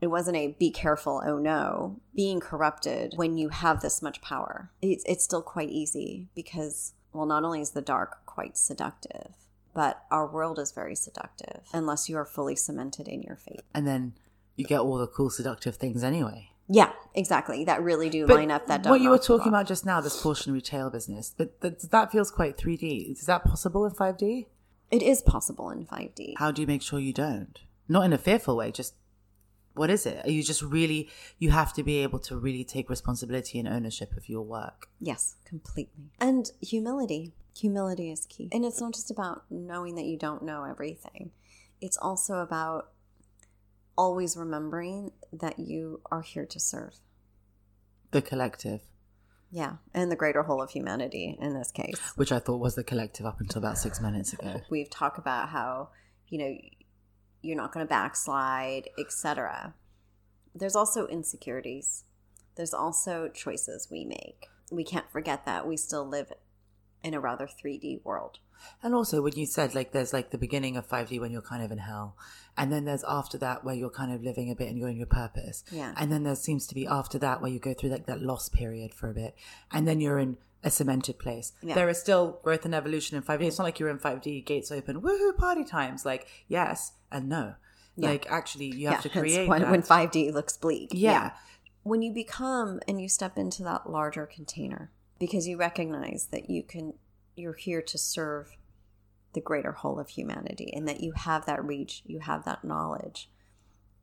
It 0.00 0.08
wasn't 0.08 0.36
a 0.36 0.56
be 0.58 0.70
careful, 0.70 1.22
oh 1.24 1.38
no. 1.38 2.00
Being 2.14 2.40
corrupted 2.40 3.14
when 3.16 3.38
you 3.38 3.50
have 3.50 3.80
this 3.80 4.02
much 4.02 4.20
power, 4.20 4.70
it's, 4.80 5.04
it's 5.06 5.22
still 5.22 5.42
quite 5.42 5.70
easy 5.70 6.28
because, 6.34 6.94
well, 7.12 7.26
not 7.26 7.44
only 7.44 7.60
is 7.60 7.70
the 7.70 7.82
dark 7.82 8.26
quite 8.26 8.56
seductive, 8.56 9.34
but 9.74 10.02
our 10.10 10.26
world 10.26 10.58
is 10.58 10.72
very 10.72 10.96
seductive 10.96 11.62
unless 11.72 12.08
you 12.08 12.16
are 12.16 12.24
fully 12.24 12.56
cemented 12.56 13.06
in 13.06 13.22
your 13.22 13.36
faith. 13.36 13.62
And 13.72 13.86
then 13.86 14.14
you 14.56 14.64
get 14.64 14.80
all 14.80 14.98
the 14.98 15.06
cool 15.06 15.30
seductive 15.30 15.76
things 15.76 16.02
anyway. 16.02 16.51
Yeah, 16.68 16.92
exactly. 17.14 17.64
That 17.64 17.82
really 17.82 18.08
do 18.08 18.26
But 18.26 18.36
line 18.36 18.50
up 18.50 18.66
that. 18.68 18.86
what 18.86 19.00
you 19.00 19.10
were 19.10 19.18
talking 19.18 19.48
about 19.48 19.66
just 19.66 19.84
now, 19.84 20.00
this 20.00 20.20
portion 20.22 20.52
retail 20.52 20.90
business, 20.90 21.34
but 21.36 21.60
that, 21.60 21.90
that 21.90 22.12
feels 22.12 22.30
quite 22.30 22.56
3D. 22.56 23.12
Is 23.12 23.26
that 23.26 23.44
possible 23.44 23.84
in 23.84 23.92
5D? 23.92 24.46
It 24.90 25.02
is 25.02 25.22
possible 25.22 25.70
in 25.70 25.86
5D. 25.86 26.34
How 26.36 26.50
do 26.50 26.60
you 26.60 26.66
make 26.66 26.82
sure 26.82 26.98
you 26.98 27.12
don't? 27.12 27.58
Not 27.88 28.04
in 28.04 28.12
a 28.12 28.18
fearful 28.18 28.56
way, 28.56 28.70
just 28.72 28.94
what 29.74 29.90
is 29.90 30.06
it? 30.06 30.24
Are 30.26 30.30
you 30.30 30.42
just 30.42 30.62
really, 30.62 31.08
you 31.38 31.50
have 31.50 31.72
to 31.74 31.82
be 31.82 31.98
able 32.02 32.18
to 32.20 32.36
really 32.36 32.64
take 32.64 32.90
responsibility 32.90 33.58
and 33.58 33.66
ownership 33.66 34.16
of 34.16 34.28
your 34.28 34.42
work. 34.42 34.88
Yes, 35.00 35.36
completely. 35.44 36.10
And 36.20 36.50
humility. 36.60 37.32
Humility 37.56 38.10
is 38.10 38.26
key. 38.26 38.48
And 38.52 38.64
it's 38.64 38.80
not 38.80 38.94
just 38.94 39.10
about 39.10 39.44
knowing 39.50 39.94
that 39.96 40.04
you 40.04 40.18
don't 40.18 40.42
know 40.42 40.64
everything, 40.64 41.32
it's 41.80 41.96
also 41.96 42.38
about 42.38 42.91
always 43.96 44.36
remembering 44.36 45.12
that 45.32 45.58
you 45.58 46.00
are 46.10 46.22
here 46.22 46.46
to 46.46 46.60
serve. 46.60 46.96
The 48.10 48.22
collective, 48.22 48.80
Yeah. 49.50 49.76
And 49.94 50.10
the 50.10 50.16
greater 50.16 50.42
whole 50.44 50.62
of 50.62 50.70
humanity 50.70 51.36
in 51.40 51.54
this 51.54 51.70
case. 51.70 52.00
which 52.16 52.32
I 52.32 52.38
thought 52.38 52.60
was 52.60 52.74
the 52.74 52.84
collective 52.84 53.26
up 53.26 53.40
until 53.40 53.58
about 53.58 53.78
six 53.78 54.00
minutes 54.00 54.32
ago. 54.32 54.60
We've 54.70 54.90
talked 54.90 55.18
about 55.18 55.50
how, 55.50 55.90
you 56.28 56.38
know, 56.38 56.56
you're 57.42 57.56
not 57.56 57.72
going 57.72 57.84
to 57.86 57.90
backslide, 57.90 58.88
etc. 58.98 59.74
There's 60.54 60.76
also 60.76 61.06
insecurities. 61.06 62.04
There's 62.56 62.74
also 62.74 63.28
choices 63.28 63.88
we 63.90 64.04
make. 64.04 64.46
We 64.70 64.84
can't 64.84 65.10
forget 65.10 65.44
that 65.46 65.66
we 65.66 65.76
still 65.76 66.06
live 66.06 66.32
in 67.02 67.14
a 67.14 67.20
rather 67.20 67.46
3D 67.46 68.04
world. 68.04 68.38
And 68.82 68.94
also, 68.94 69.22
when 69.22 69.34
you 69.34 69.46
said 69.46 69.74
like 69.74 69.92
there's 69.92 70.12
like 70.12 70.30
the 70.30 70.38
beginning 70.38 70.76
of 70.76 70.88
5D 70.88 71.20
when 71.20 71.30
you're 71.30 71.42
kind 71.42 71.62
of 71.62 71.70
in 71.70 71.78
hell, 71.78 72.16
and 72.56 72.72
then 72.72 72.84
there's 72.84 73.04
after 73.08 73.38
that 73.38 73.64
where 73.64 73.74
you're 73.74 73.90
kind 73.90 74.12
of 74.12 74.22
living 74.22 74.50
a 74.50 74.54
bit 74.54 74.68
and 74.68 74.78
you're 74.78 74.88
in 74.88 74.96
your 74.96 75.06
purpose. 75.06 75.64
Yeah. 75.70 75.94
And 75.96 76.12
then 76.12 76.22
there 76.22 76.34
seems 76.36 76.66
to 76.68 76.74
be 76.74 76.86
after 76.86 77.18
that 77.18 77.40
where 77.40 77.50
you 77.50 77.58
go 77.58 77.74
through 77.74 77.90
like 77.90 78.06
that 78.06 78.20
loss 78.20 78.48
period 78.48 78.94
for 78.94 79.10
a 79.10 79.14
bit, 79.14 79.34
and 79.70 79.86
then 79.86 80.00
you're 80.00 80.18
in 80.18 80.36
a 80.64 80.70
cemented 80.70 81.18
place. 81.18 81.52
Yeah. 81.62 81.74
There 81.74 81.88
is 81.88 81.98
still 81.98 82.40
growth 82.42 82.64
and 82.64 82.74
evolution 82.74 83.16
in 83.16 83.22
5D. 83.22 83.42
It's 83.42 83.58
not 83.58 83.64
like 83.64 83.80
you're 83.80 83.88
in 83.88 83.98
5D, 83.98 84.44
gates 84.44 84.70
open, 84.70 85.00
woohoo, 85.02 85.36
party 85.36 85.64
times. 85.64 86.04
Like, 86.04 86.28
yes 86.48 86.92
and 87.10 87.28
no. 87.28 87.54
Yeah. 87.96 88.10
Like, 88.10 88.30
actually, 88.30 88.66
you 88.66 88.88
have 88.88 89.02
to 89.02 89.08
create 89.08 89.48
when, 89.48 89.68
when 89.70 89.82
5D 89.82 90.32
looks 90.32 90.56
bleak. 90.56 90.90
yeah. 90.92 91.32
When 91.84 92.00
you 92.00 92.12
become 92.12 92.78
and 92.86 93.02
you 93.02 93.08
step 93.08 93.36
into 93.36 93.64
that 93.64 93.90
larger 93.90 94.24
container 94.24 94.92
because 95.18 95.48
you 95.48 95.56
recognize 95.56 96.28
that 96.30 96.48
you 96.48 96.62
can 96.62 96.94
you're 97.36 97.54
here 97.54 97.82
to 97.82 97.98
serve 97.98 98.56
the 99.32 99.40
greater 99.40 99.72
whole 99.72 99.98
of 99.98 100.10
humanity 100.10 100.72
and 100.74 100.86
that 100.86 101.00
you 101.00 101.12
have 101.12 101.46
that 101.46 101.64
reach, 101.64 102.02
you 102.04 102.20
have 102.20 102.44
that 102.44 102.64
knowledge, 102.64 103.30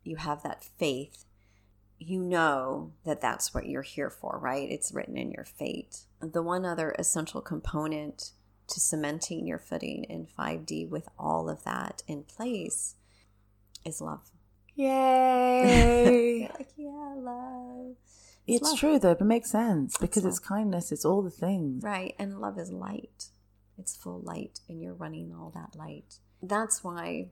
you 0.04 0.16
have 0.18 0.44
that 0.44 0.64
faith. 0.64 1.26
You 2.02 2.22
know 2.22 2.94
that 3.06 3.20
that's 3.20 3.54
what 3.54 3.68
you're 3.68 3.82
here 3.82 4.10
for, 4.10 4.40
right? 4.42 4.70
It's 4.72 4.94
written 4.94 5.18
in 5.18 5.32
your 5.32 5.44
fate. 5.44 6.06
The 6.22 6.42
one 6.42 6.66
other 6.66 6.96
essential 6.98 7.42
component 7.42 8.32
to 8.70 8.80
cementing 8.80 9.46
your 9.46 9.60
footing 9.60 10.06
in 10.06 10.26
5D 10.26 10.88
with 10.88 11.10
all 11.18 11.50
of 11.50 11.64
that 11.66 12.04
in 12.08 12.24
place 12.24 12.96
is 13.84 14.00
love. 14.00 14.32
Yay! 14.76 16.50
like, 16.58 16.70
yeah, 16.78 17.14
love. 17.18 17.96
It's 18.56 18.76
true 18.76 19.00
though, 19.00 19.14
but 19.14 19.22
it 19.22 19.28
makes 19.28 19.52
sense 19.52 19.98
because 19.98 20.26
it's 20.26 20.40
kindness, 20.40 20.92
it's 20.92 21.06
all 21.06 21.22
the 21.22 21.30
things. 21.30 21.84
Right. 21.84 22.16
And 22.20 22.40
love 22.40 22.58
is 22.58 22.72
light. 22.72 23.26
It's 23.78 23.96
full 23.96 24.20
light, 24.20 24.60
and 24.68 24.82
you're 24.82 24.94
running 24.94 25.34
all 25.34 25.52
that 25.52 25.78
light. 25.78 26.16
That's 26.42 26.84
why 26.84 27.30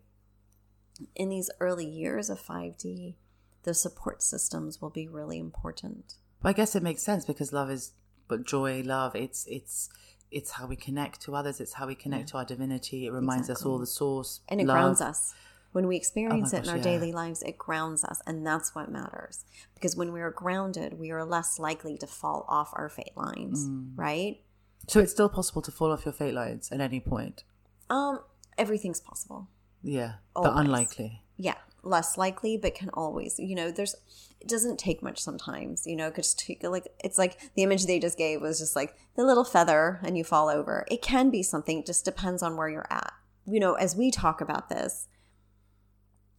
in 1.16 1.30
these 1.30 1.50
early 1.60 1.86
years 1.86 2.30
of 2.30 2.40
5D, 2.40 3.16
the 3.64 3.74
support 3.74 4.24
systems 4.24 4.82
will 4.82 4.90
be 4.90 5.08
really 5.08 5.40
important. 5.40 6.16
But 6.42 6.50
I 6.50 6.54
guess 6.54 6.76
it 6.76 6.84
makes 6.84 7.04
sense 7.04 7.26
because 7.26 7.52
love 7.52 7.70
is 7.70 7.92
but 8.28 8.46
joy, 8.46 8.82
love, 8.86 9.16
it's 9.16 9.46
it's 9.48 9.90
it's 10.32 10.52
how 10.52 10.68
we 10.68 10.76
connect 10.76 11.22
to 11.22 11.36
others, 11.36 11.60
it's 11.60 11.74
how 11.74 11.88
we 11.88 11.96
connect 11.96 12.30
to 12.30 12.38
our 12.38 12.46
divinity. 12.46 13.06
It 13.06 13.12
reminds 13.12 13.50
us 13.50 13.66
all 13.66 13.78
the 13.78 13.88
source. 13.88 14.42
And 14.50 14.60
it 14.60 14.68
love. 14.68 14.76
grounds 14.76 15.02
us. 15.02 15.34
When 15.72 15.88
we 15.88 15.96
experience 15.96 16.54
Oh 16.54 16.58
it 16.58 16.64
in 16.64 16.70
our 16.70 16.78
yeah. 16.78 16.84
daily 16.84 17.12
lives, 17.12 17.42
it 17.44 17.58
grounds 17.58 18.04
us. 18.04 18.22
And 18.26 18.46
that's 18.46 18.74
what 18.74 18.90
matters. 18.92 19.46
Because 19.76 19.96
when 19.96 20.12
we 20.12 20.22
are 20.22 20.32
grounded, 20.32 20.98
we 21.00 21.12
are 21.12 21.24
less 21.24 21.60
likely 21.60 21.98
to 22.00 22.08
fall 22.08 22.46
off 22.48 22.72
our 22.74 22.90
fate 22.90 23.16
lines, 23.16 23.68
Mm. 23.68 23.92
right? 23.96 24.42
So 24.88 25.00
it's 25.00 25.12
still 25.12 25.30
possible 25.30 25.62
to 25.64 25.72
fall 25.72 25.92
off 25.92 26.06
your 26.06 26.14
fate 26.14 26.34
lines 26.34 26.72
at 26.72 26.80
any 26.82 27.00
point. 27.00 27.44
Um, 27.90 28.20
everything's 28.58 29.02
possible. 29.02 29.48
Yeah. 29.84 30.14
But 30.34 30.54
unlikely. 30.58 31.22
yeah 31.38 31.56
less 31.84 32.18
likely 32.18 32.58
but 32.58 32.74
can 32.76 32.90
always 32.90 33.38
you 33.40 33.56
know 33.56 33.72
there's 33.72 33.96
it 34.42 34.48
doesn't 34.50 34.78
take 34.78 35.02
much 35.02 35.22
sometimes 35.22 35.86
you 35.88 35.96
know 35.96 36.08
it 36.08 36.14
could 36.16 36.24
just 36.24 36.38
take 36.40 36.62
like 36.64 36.86
it's 37.02 37.18
like 37.18 37.38
the 37.56 37.64
image 37.64 37.86
they 37.86 37.98
just 38.00 38.18
gave 38.18 38.42
was 38.42 38.60
just 38.60 38.76
like 38.76 38.94
the 39.16 39.24
little 39.24 39.46
feather 39.46 40.00
and 40.04 40.18
you 40.18 40.24
fall 40.24 40.50
over 40.50 40.84
it 40.92 41.02
can 41.02 41.30
be 41.30 41.42
something 41.42 41.86
just 41.86 42.04
depends 42.04 42.42
on 42.44 42.58
where 42.58 42.68
you're 42.68 42.88
at 42.92 43.14
you 43.46 43.58
know 43.60 43.76
as 43.76 43.96
we 43.96 44.12
talk 44.12 44.42
about 44.42 44.68
this 44.68 45.08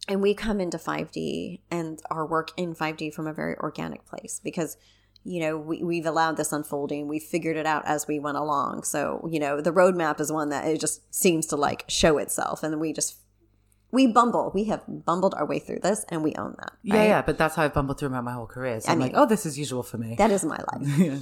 and 0.09 0.21
we 0.21 0.33
come 0.33 0.59
into 0.59 0.77
5d 0.77 1.61
and 1.71 2.01
our 2.11 2.25
work 2.25 2.51
in 2.57 2.75
5d 2.75 3.13
from 3.13 3.27
a 3.27 3.33
very 3.33 3.55
organic 3.57 4.05
place 4.05 4.41
because 4.43 4.75
you 5.23 5.39
know 5.39 5.57
we, 5.57 5.83
we've 5.83 6.05
allowed 6.05 6.35
this 6.35 6.51
unfolding 6.51 7.07
we 7.07 7.19
figured 7.19 7.55
it 7.55 7.65
out 7.65 7.83
as 7.85 8.07
we 8.07 8.19
went 8.19 8.37
along 8.37 8.83
so 8.83 9.27
you 9.31 9.39
know 9.39 9.61
the 9.61 9.71
roadmap 9.71 10.19
is 10.19 10.31
one 10.31 10.49
that 10.49 10.67
it 10.67 10.79
just 10.79 11.13
seems 11.13 11.45
to 11.45 11.55
like 11.55 11.85
show 11.87 12.17
itself 12.17 12.63
and 12.63 12.79
we 12.79 12.91
just 12.91 13.17
we 13.91 14.07
bumble. 14.07 14.51
We 14.53 14.65
have 14.65 14.83
bumbled 14.87 15.33
our 15.33 15.45
way 15.45 15.59
through 15.59 15.79
this, 15.79 16.05
and 16.09 16.23
we 16.23 16.35
own 16.35 16.55
that. 16.59 16.73
Yeah, 16.83 16.95
right? 16.95 17.07
yeah. 17.07 17.21
But 17.21 17.37
that's 17.37 17.55
how 17.55 17.63
I've 17.63 17.73
bumbled 17.73 17.99
through 17.99 18.09
my, 18.09 18.21
my 18.21 18.33
whole 18.33 18.45
career. 18.45 18.79
So 18.79 18.89
I 18.89 18.91
I'm 18.91 18.99
mean, 18.99 19.07
like, 19.07 19.17
oh, 19.19 19.25
this 19.25 19.45
is 19.45 19.57
usual 19.57 19.83
for 19.83 19.97
me. 19.97 20.15
That 20.15 20.31
is 20.31 20.45
my 20.45 20.59
life 20.71 20.87
Yeah. 20.97 21.17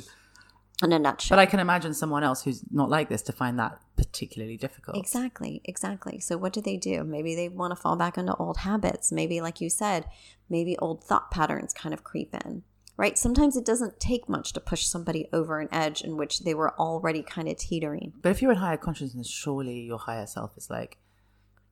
In 0.84 0.92
a 0.92 1.00
nutshell. 1.00 1.36
But 1.36 1.42
I 1.42 1.46
can 1.46 1.60
imagine 1.60 1.94
someone 1.94 2.24
else 2.24 2.44
who's 2.44 2.64
not 2.72 2.90
like 2.90 3.10
this 3.10 3.22
to 3.24 3.32
find 3.32 3.58
that 3.60 3.80
particularly 3.96 4.58
difficult. 4.58 4.98
exactly, 4.98 5.62
exactly. 5.66 6.20
So, 6.20 6.38
what 6.38 6.54
do 6.54 6.62
they 6.62 6.78
do? 6.78 7.04
Maybe 7.04 7.36
they 7.36 7.50
want 7.50 7.72
to 7.72 7.76
fall 7.76 7.96
back 7.96 8.18
into 8.18 8.36
old 8.36 8.58
habits. 8.58 9.12
Maybe, 9.12 9.42
like 9.42 9.60
you 9.60 9.70
said, 9.70 10.06
maybe 10.50 10.78
old 10.78 11.04
thought 11.04 11.32
patterns 11.32 11.74
kind 11.74 11.94
of 11.94 12.04
creep 12.04 12.34
in. 12.46 12.64
Right? 12.96 13.16
Sometimes 13.16 13.56
it 13.56 13.66
doesn't 13.66 14.00
take 14.00 14.28
much 14.28 14.54
to 14.54 14.60
push 14.60 14.86
somebody 14.86 15.28
over 15.32 15.60
an 15.60 15.70
edge 15.72 16.02
in 16.02 16.18
which 16.18 16.40
they 16.40 16.56
were 16.56 16.74
already 16.80 17.22
kind 17.22 17.48
of 17.48 17.58
teetering. 17.58 18.14
But 18.24 18.30
if 18.30 18.42
you're 18.42 18.52
in 18.52 18.58
higher 18.58 18.78
consciousness, 18.78 19.30
surely 19.30 19.82
your 19.82 20.00
higher 20.00 20.26
self 20.26 20.58
is 20.58 20.68
like, 20.72 20.98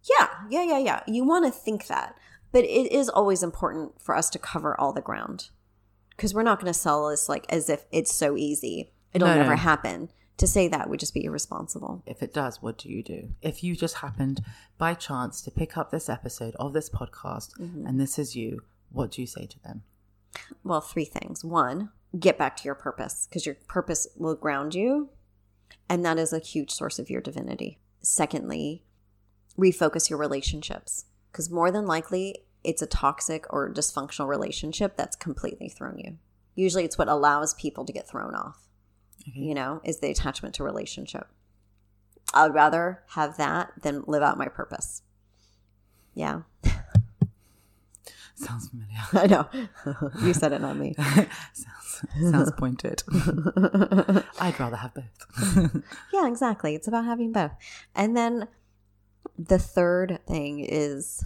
Yeah, 0.03 0.27
yeah, 0.51 0.63
yeah, 0.63 0.77
yeah. 0.77 1.03
You 1.07 1.25
want 1.25 1.45
to 1.45 1.51
think 1.51 1.87
that. 1.87 2.15
But 2.51 2.63
it 2.65 2.91
is 2.91 3.09
always 3.09 3.41
important 3.41 3.99
for 4.01 4.15
us 4.15 4.29
to 4.31 4.39
cover 4.39 4.79
all 4.79 4.93
the 4.93 5.01
ground. 5.01 5.49
Because 6.11 6.33
we're 6.33 6.43
not 6.43 6.59
going 6.59 6.71
to 6.71 6.79
sell 6.79 7.09
this 7.09 7.27
like 7.27 7.45
as 7.49 7.69
if 7.69 7.85
it's 7.91 8.13
so 8.13 8.37
easy. 8.37 8.91
It'll 9.15 9.27
No, 9.27 9.35
never 9.35 9.55
happen. 9.55 10.09
To 10.37 10.47
say 10.47 10.67
that 10.67 10.89
would 10.89 10.99
just 10.99 11.13
be 11.13 11.23
irresponsible. 11.23 12.03
if 12.05 12.21
it 12.21 12.33
does, 12.33 12.61
what 12.61 12.77
do 12.77 12.89
you 12.89 13.01
do? 13.01 13.29
If 13.41 13.63
you 13.63 13.73
just 13.75 13.95
happened 13.97 14.43
by 14.77 14.93
chance 14.93 15.41
to 15.43 15.49
pick 15.51 15.77
up 15.77 15.91
this 15.91 16.09
episode 16.09 16.55
of 16.59 16.73
this 16.73 16.89
podcast 16.89 17.57
Mm-hmm. 17.57 17.87
and 17.87 17.99
this 18.01 18.19
is 18.19 18.35
you, 18.35 18.61
what 18.91 19.11
do 19.11 19.21
you 19.21 19.27
say 19.27 19.45
to 19.45 19.59
them? 19.63 19.83
Well, 20.63 20.81
three 20.81 21.05
things. 21.05 21.45
One, 21.45 21.91
get 22.19 22.37
back 22.37 22.57
to 22.57 22.65
your 22.65 22.75
purpose 22.75 23.27
because 23.29 23.45
your 23.45 23.55
purpose 23.69 24.07
will 24.17 24.35
ground 24.35 24.75
you. 24.75 25.09
And 25.87 26.03
that 26.03 26.17
is 26.17 26.33
a 26.33 26.39
huge 26.39 26.71
source 26.71 26.99
of 26.99 27.09
your 27.09 27.21
divinity. 27.21 27.79
Secondly, 28.01 28.83
refocus 29.57 30.09
your 30.09 30.19
relationships 30.19 31.05
because 31.31 31.49
more 31.49 31.71
than 31.71 31.85
likely 31.85 32.39
it's 32.63 32.81
a 32.81 32.87
toxic 32.87 33.45
or 33.51 33.71
dysfunctional 33.71 34.27
relationship 34.27 34.97
that's 34.97 35.15
completely 35.15 35.69
thrown 35.69 35.97
you. 35.97 36.17
Usually 36.55 36.83
it's 36.83 36.97
what 36.97 37.07
allows 37.07 37.53
people 37.53 37.85
to 37.85 37.93
get 37.93 38.07
thrown 38.09 38.33
off, 38.35 38.64
Okay. 39.27 39.39
you 39.39 39.53
know, 39.53 39.81
is 39.83 39.99
the 39.99 40.09
attachment 40.11 40.55
to 40.55 40.63
relationship. 40.63 41.27
I'd 42.33 42.53
rather 42.53 43.03
have 43.09 43.37
that 43.37 43.71
than 43.81 44.03
live 44.07 44.23
out 44.23 44.37
my 44.37 44.47
purpose. 44.47 45.01
Yeah, 46.13 46.41
Sounds 48.35 48.69
familiar. 48.69 48.97
I 49.13 49.27
know. 49.27 49.47
you 50.21 50.33
said 50.33 50.51
it, 50.51 50.61
not 50.61 50.75
me. 50.77 50.93
sounds, 51.53 52.31
sounds 52.31 52.51
pointed. 52.57 53.01
I'd 54.39 54.59
rather 54.59 54.75
have 54.75 54.93
both. 54.93 55.83
Yeah, 56.13 56.27
exactly. 56.27 56.75
It's 56.75 56.87
about 56.87 57.05
having 57.05 57.31
both. 57.31 57.51
And 57.95 58.15
then 58.15 58.49
the 59.39 59.57
third 59.57 60.19
thing 60.27 60.59
is 60.59 61.23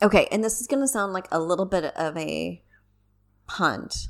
okay, 0.00 0.28
and 0.30 0.44
this 0.44 0.60
is 0.60 0.68
going 0.68 0.82
to 0.82 0.88
sound 0.88 1.12
like 1.12 1.26
a 1.32 1.40
little 1.40 1.66
bit 1.66 1.84
of 1.96 2.16
a 2.16 2.62
punt, 3.48 4.08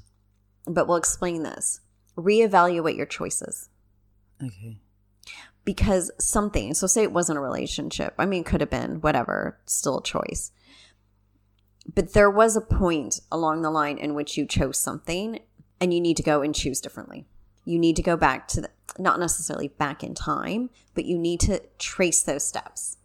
but 0.67 0.87
we'll 0.87 0.99
explain 0.99 1.45
this. 1.45 1.81
Reevaluate 2.17 2.97
your 2.97 3.07
choices 3.07 3.69
okay. 4.43 4.79
because 5.65 6.11
something, 6.19 6.75
so 6.75 6.87
say 6.87 7.03
it 7.03 7.13
wasn't 7.13 7.39
a 7.39 7.43
relationship, 7.43 8.15
I 8.19 8.27
mean, 8.27 8.45
could 8.45 8.61
have 8.61 8.71
been, 8.71 9.01
whatever, 9.01 9.59
still 9.67 9.99
a 9.99 10.03
choice. 10.03 10.53
But 11.95 12.15
there 12.15 12.31
was 12.31 12.57
a 12.57 12.61
point 12.61 13.21
along 13.31 13.63
the 13.63 13.71
line 13.71 13.99
in 13.99 14.15
which 14.15 14.37
you 14.37 14.47
chose 14.47 14.79
something 14.79 15.39
and 15.81 15.93
you 15.95 16.01
need 16.01 16.17
to 16.17 16.23
go 16.23 16.43
and 16.43 16.55
choose 16.55 16.81
differently. 16.81 17.27
You 17.65 17.79
need 17.79 17.97
to 17.97 18.03
go 18.03 18.17
back 18.17 18.49
to 18.49 18.63
the, 18.63 18.71
not 18.99 19.21
necessarily 19.21 19.69
back 19.69 20.03
in 20.03 20.15
time, 20.15 20.71
but 20.95 21.05
you 21.05 21.19
need 21.19 21.41
to 21.41 21.61
trace 21.79 22.23
those 22.23 22.45
steps 22.45 22.97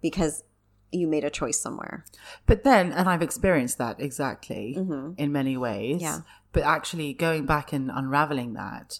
because 0.00 0.44
you 0.92 1.06
made 1.06 1.24
a 1.24 1.30
choice 1.30 1.58
somewhere. 1.58 2.04
But 2.46 2.64
then, 2.64 2.92
and 2.92 3.08
I've 3.08 3.22
experienced 3.22 3.78
that 3.78 4.00
exactly 4.00 4.74
in 5.16 5.32
many 5.32 5.56
ways. 5.56 5.96
Mm-hmm. 5.96 6.04
Yeah. 6.04 6.20
But 6.52 6.62
actually, 6.64 7.12
going 7.14 7.46
back 7.46 7.72
and 7.72 7.90
unraveling 7.92 8.54
that, 8.54 8.98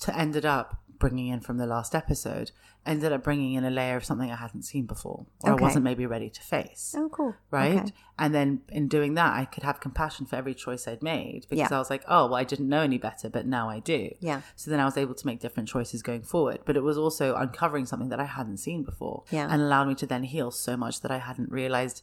to 0.00 0.16
ended 0.16 0.44
up 0.44 0.80
bringing 0.98 1.28
in 1.28 1.40
from 1.40 1.56
the 1.56 1.66
last 1.66 1.94
episode, 1.94 2.50
ended 2.84 3.10
up 3.10 3.22
bringing 3.24 3.54
in 3.54 3.64
a 3.64 3.70
layer 3.70 3.96
of 3.96 4.04
something 4.04 4.30
I 4.30 4.36
hadn't 4.36 4.62
seen 4.64 4.84
before, 4.84 5.24
or 5.42 5.52
Okay. 5.52 5.62
I 5.64 5.66
wasn't 5.66 5.84
maybe 5.84 6.04
ready 6.04 6.28
to 6.28 6.40
face. 6.42 6.94
Oh, 6.96 7.08
cool. 7.08 7.34
Right. 7.50 7.76
Okay. 7.78 7.92
And 8.18 8.34
then 8.34 8.60
in 8.68 8.86
doing 8.88 9.14
that, 9.14 9.34
I 9.34 9.46
could 9.46 9.62
have 9.62 9.80
compassion 9.80 10.26
for 10.26 10.36
every 10.36 10.54
choice 10.54 10.86
I'd 10.86 11.02
made 11.02 11.46
because 11.48 11.70
Yeah. 11.70 11.76
I 11.76 11.78
was 11.78 11.88
like, 11.88 12.04
oh, 12.06 12.26
well, 12.26 12.34
I 12.34 12.44
didn't 12.44 12.68
know 12.68 12.82
any 12.82 12.98
better, 12.98 13.30
but 13.30 13.46
now 13.46 13.70
I 13.70 13.78
do. 13.80 14.10
Yeah. 14.20 14.42
So 14.56 14.70
then 14.70 14.78
I 14.80 14.84
was 14.84 14.98
able 14.98 15.14
to 15.14 15.26
make 15.26 15.40
different 15.40 15.70
choices 15.70 16.02
going 16.02 16.22
forward. 16.22 16.60
But 16.66 16.76
it 16.76 16.82
was 16.82 16.98
also 16.98 17.34
uncovering 17.34 17.86
something 17.86 18.10
that 18.10 18.20
I 18.20 18.24
hadn't 18.26 18.58
seen 18.58 18.82
before 18.82 19.24
Yeah. 19.30 19.48
and 19.50 19.62
allowed 19.62 19.88
me 19.88 19.94
to 19.96 20.06
then 20.06 20.24
heal 20.24 20.50
so 20.50 20.76
much 20.76 21.00
that 21.00 21.10
I 21.10 21.18
hadn't 21.18 21.50
realized 21.50 22.02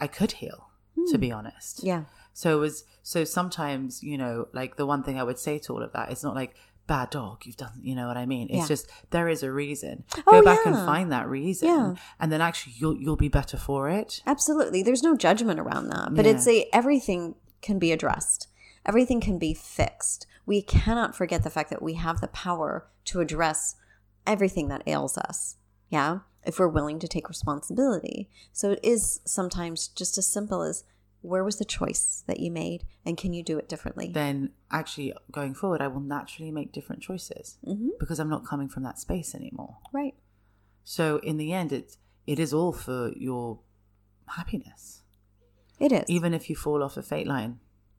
I 0.00 0.08
could 0.08 0.32
heal, 0.32 0.70
to 1.12 1.18
be 1.18 1.30
honest. 1.30 1.80
Hmm. 1.82 1.86
Yeah. 1.86 2.04
So 2.34 2.56
it 2.56 2.60
was 2.60 2.84
so 3.02 3.24
sometimes, 3.24 4.02
you 4.02 4.16
know, 4.18 4.48
like 4.52 4.76
the 4.76 4.86
one 4.86 5.02
thing 5.02 5.18
I 5.18 5.22
would 5.22 5.38
say 5.38 5.58
to 5.60 5.72
all 5.74 5.82
of 5.82 5.92
that, 5.92 6.10
it's 6.10 6.22
not 6.24 6.34
like 6.34 6.54
bad 6.86 7.10
dog, 7.10 7.46
you've 7.46 7.56
done 7.56 7.72
you 7.80 7.94
know 7.94 8.06
what 8.08 8.16
I 8.16 8.26
mean? 8.26 8.48
It's 8.50 8.58
Yeah. 8.62 8.66
just 8.68 8.88
there 9.10 9.28
is 9.28 9.42
a 9.42 9.52
reason. 9.52 10.04
Oh, 10.26 10.32
Go 10.32 10.42
back 10.42 10.66
and 10.66 10.74
find 10.76 11.12
that 11.12 11.28
reason. 11.28 11.68
Yeah. 11.68 11.94
And 12.18 12.32
then 12.32 12.40
actually 12.40 12.74
you'll 12.76 12.96
you'll 12.96 13.16
be 13.16 13.28
better 13.28 13.56
for 13.56 13.88
it. 13.88 14.22
Absolutely. 14.26 14.82
There's 14.82 15.02
no 15.02 15.16
judgment 15.16 15.60
around 15.60 15.88
that. 15.90 16.14
But 16.14 16.24
Yeah. 16.24 16.32
it's 16.32 16.46
a 16.48 16.68
everything 16.72 17.34
can 17.60 17.78
be 17.78 17.92
addressed. 17.92 18.48
Everything 18.84 19.20
can 19.20 19.38
be 19.38 19.54
fixed. 19.54 20.26
We 20.44 20.60
cannot 20.60 21.14
forget 21.14 21.44
the 21.44 21.50
fact 21.50 21.70
that 21.70 21.82
we 21.82 21.94
have 21.94 22.20
the 22.20 22.26
power 22.28 22.88
to 23.06 23.20
address 23.20 23.76
everything 24.26 24.68
that 24.68 24.82
ails 24.86 25.16
us. 25.18 25.56
Yeah? 25.88 26.20
If 26.44 26.58
we're 26.58 26.66
willing 26.68 26.98
to 26.98 27.06
take 27.06 27.28
responsibility. 27.28 28.28
So 28.52 28.72
it 28.72 28.80
is 28.82 29.20
sometimes 29.24 29.86
just 29.86 30.18
as 30.18 30.26
simple 30.26 30.62
as 30.62 30.82
where 31.22 31.42
was 31.44 31.56
the 31.56 31.64
choice 31.64 32.22
that 32.26 32.40
you 32.40 32.50
made 32.50 32.84
and 33.06 33.16
can 33.16 33.32
you 33.32 33.42
do 33.42 33.58
it 33.58 33.68
differently? 33.68 34.10
Then 34.12 34.50
actually 34.70 35.14
going 35.30 35.54
forward 35.54 35.80
I 35.80 35.88
will 35.88 36.00
naturally 36.00 36.50
make 36.50 36.72
different 36.72 37.02
choices 37.02 37.58
hmm 37.64 37.88
because 37.98 38.18
I'm 38.18 38.30
not 38.30 38.46
coming 38.46 38.68
from 38.68 38.82
that 38.82 38.98
space 38.98 39.34
anymore. 39.34 39.78
Right. 39.92 40.14
So 40.84 41.18
in 41.18 41.36
the 41.36 41.52
end 41.52 41.72
it 41.72 41.96
it 42.26 42.38
is 42.38 42.52
all 42.52 42.72
for 42.72 43.12
your 43.16 43.60
happiness. 44.26 45.02
It 45.80 45.92
is. 45.92 46.04
Even 46.08 46.34
if 46.34 46.48
you 46.50 46.56
fall 46.56 46.82
off 46.82 46.96
a 46.96 47.02
fate 47.02 47.26
line. 47.26 47.58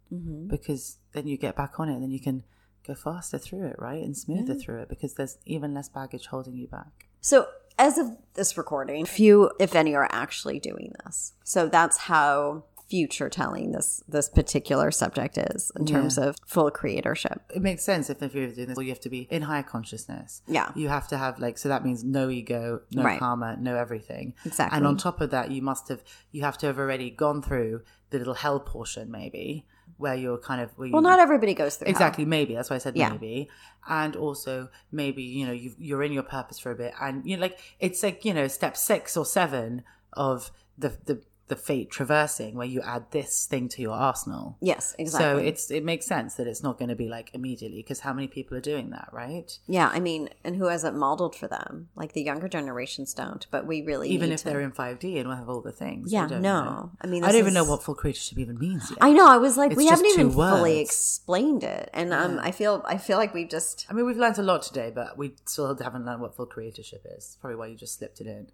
hmm 0.09 0.47
because 0.47 0.97
then 1.13 1.27
you 1.27 1.38
get 1.38 1.55
back 1.55 1.79
on 1.79 1.89
it 1.89 1.93
and 1.93 2.03
then 2.03 2.12
you 2.12 2.19
can 2.19 2.43
go 2.86 2.93
faster 2.93 3.38
through 3.38 3.65
it, 3.67 3.75
right? 3.79 4.03
And 4.03 4.15
smoother 4.17 4.53
Yeah. 4.53 4.59
through 4.63 4.79
it 4.81 4.89
because 4.89 5.13
there's 5.13 5.38
even 5.45 5.73
less 5.73 5.88
baggage 5.89 6.27
holding 6.27 6.55
you 6.57 6.67
back. 6.67 7.07
So, 7.21 7.47
as 7.79 7.97
of 7.97 8.07
this 8.36 8.57
recording, 8.57 9.05
few, 9.05 9.49
if 9.59 9.73
any, 9.73 9.95
are 9.95 10.07
actually 10.12 10.59
doing 10.59 10.93
this. 11.05 11.33
So 11.43 11.67
that's 11.69 11.97
how 11.97 12.65
future 12.89 13.30
telling 13.30 13.72
this 13.72 14.04
this 14.08 14.30
particular 14.30 14.91
subject 14.91 15.38
is 15.38 15.72
in 15.78 15.86
terms 15.86 16.17
of 16.17 16.36
full 16.46 16.69
creatorship. 16.72 17.39
It 17.56 17.62
makes 17.62 17.84
sense 17.84 18.10
if, 18.10 18.22
if 18.22 18.34
you're 18.36 18.52
doing 18.52 18.67
this, 18.69 18.78
you 18.80 18.89
have 18.89 19.00
to 19.02 19.10
be 19.10 19.28
in 19.32 19.43
higher 19.43 19.63
consciousness. 19.63 20.41
Yeah. 20.48 20.72
You 20.76 20.89
have 20.89 21.08
to 21.10 21.17
have 21.17 21.39
like, 21.39 21.58
so 21.58 21.69
that 21.69 21.84
means 21.84 22.04
no 22.04 22.30
ego, 22.30 22.82
no 22.91 23.04
Right. 23.04 23.19
karma, 23.19 23.58
no 23.60 23.76
everything. 23.76 24.34
Exactly. 24.46 24.78
And 24.78 24.86
on 24.88 24.98
top 24.98 25.22
of 25.22 25.32
that, 25.32 25.52
you 25.52 25.62
must 25.62 25.88
have, 25.89 26.04
you 26.32 26.41
have 26.43 26.58
to 26.60 26.65
have 26.67 26.78
already 26.80 27.10
gone 27.10 27.41
through 27.41 27.82
the 28.10 28.17
little 28.19 28.34
hell 28.36 28.60
portion 28.60 29.10
maybe 29.12 29.65
where 29.98 30.15
you're 30.15 30.38
kind 30.38 30.60
of, 30.62 30.72
where 30.78 30.88
you, 30.88 30.93
Well, 30.93 31.02
not 31.02 31.19
everybody 31.19 31.54
goes 31.54 31.76
through 31.76 31.86
hell. 31.86 31.91
Exactly, 31.91 32.26
maybe 32.26 32.56
that's 32.56 32.69
why 32.69 32.76
I 32.76 32.80
said 32.80 32.96
Yeah. 32.96 33.10
maybe, 33.12 33.50
and 33.88 34.15
also 34.15 34.69
maybe 34.91 35.24
you 35.24 35.46
know 35.46 35.52
you 35.52 35.74
you're 35.78 36.04
in 36.04 36.12
your 36.12 36.24
purpose 36.24 36.58
for 36.60 36.72
a 36.72 36.76
bit, 36.76 36.93
and 37.02 37.26
you 37.26 37.38
know 37.38 37.41
like 37.41 37.60
it's 37.80 38.02
like 38.04 38.26
you 38.26 38.34
know 38.34 38.48
step 38.48 38.76
six 38.76 39.15
or 39.15 39.26
seven 39.26 39.84
of 40.13 40.52
the 40.78 40.98
the 41.06 41.22
the 41.53 41.61
fate 41.61 41.91
traversing 41.91 42.55
where 42.55 42.65
you 42.65 42.81
add 42.81 43.05
this 43.11 43.45
thing 43.45 43.69
to 43.69 43.81
your 43.81 43.93
arsenal. 43.93 44.57
Yes, 44.59 44.95
exactly. 44.97 45.43
So 45.43 45.47
it's 45.47 45.69
it 45.69 45.83
makes 45.83 46.07
sense 46.07 46.33
that 46.35 46.47
it's 46.47 46.63
not 46.63 46.79
going 46.79 46.89
to 46.89 46.95
be 46.95 47.07
like 47.07 47.29
immediately 47.33 47.77
because 47.83 47.99
how 47.99 48.11
many 48.11 48.27
people 48.27 48.57
are 48.57 48.61
doing 48.61 48.89
that, 48.89 49.09
right? 49.11 49.59
yeah, 49.67 49.89
I 49.93 49.99
mean, 49.99 50.29
and 50.43 50.55
who 50.55 50.67
has 50.67 50.83
it 50.83 50.95
modeled 50.95 51.35
for 51.35 51.47
them? 51.47 51.89
Like 51.95 52.13
the 52.13 52.23
younger 52.23 52.47
generations 52.47 53.13
don't, 53.13 53.45
but 53.51 53.67
we 53.67 53.83
really 53.83 54.09
Even 54.09 54.31
if 54.31 54.39
to- 54.39 54.45
they're 54.45 54.61
in 54.61 54.71
5D 54.71 55.19
and 55.19 55.29
we 55.29 55.35
have 55.35 55.47
all 55.47 55.61
the 55.61 55.71
things. 55.71 56.11
Yeah, 56.11 56.27
don't 56.27 56.41
no. 56.41 56.63
know. 56.63 56.91
I 57.01 57.07
mean, 57.07 57.23
I 57.23 57.31
don't 57.31 57.39
even 57.41 57.53
know 57.53 57.65
what 57.65 57.83
full 57.83 57.95
creatorship 57.95 58.39
even 58.39 58.57
means 58.57 58.89
yet. 58.89 58.97
I 58.99 59.11
know. 59.11 59.27
I 59.29 59.37
was 59.37 59.55
like, 59.55 59.71
It's 59.71 59.77
we 59.77 59.85
haven't 59.85 60.07
even 60.07 60.29
two 60.29 60.33
fully 60.33 60.79
explained 60.79 61.63
it, 61.63 61.91
and 61.93 62.13
um, 62.13 62.39
I 62.41 62.51
feel 62.51 62.83
I 62.85 62.97
feel 62.97 63.17
like 63.17 63.33
we've 63.33 63.49
just 63.49 63.85
I 63.89 63.93
mean, 63.93 64.07
we've 64.07 64.17
learned 64.17 64.39
a 64.39 64.43
lot 64.43 64.63
today, 64.63 64.91
but 64.93 65.17
we 65.19 65.35
still 65.45 65.75
haven't 65.77 66.05
learned 66.05 66.21
what 66.21 66.35
full 66.35 66.47
creatorship 66.47 67.01
is. 67.15 67.37
Probably 67.39 67.57
why 67.57 67.67
you 67.67 67.75
just 67.75 67.99
slipped 67.99 68.19
it 68.21 68.27
in. 68.27 68.47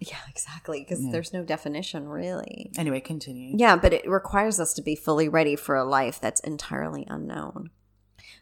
Yeah, 0.00 0.18
exactly 0.28 0.80
because 0.80 1.10
there's 1.10 1.32
no 1.32 1.42
definition 1.44 2.08
really. 2.08 2.70
Anyway, 2.76 3.00
continue. 3.00 3.54
Yeah, 3.56 3.76
but 3.76 3.92
it 3.92 4.08
requires 4.08 4.58
us 4.60 4.74
to 4.74 4.82
be 4.82 4.94
fully 4.96 5.28
ready 5.28 5.56
for 5.56 5.76
a 5.76 5.84
life 5.84 6.20
that's 6.20 6.40
entirely 6.40 7.06
unknown. 7.08 7.70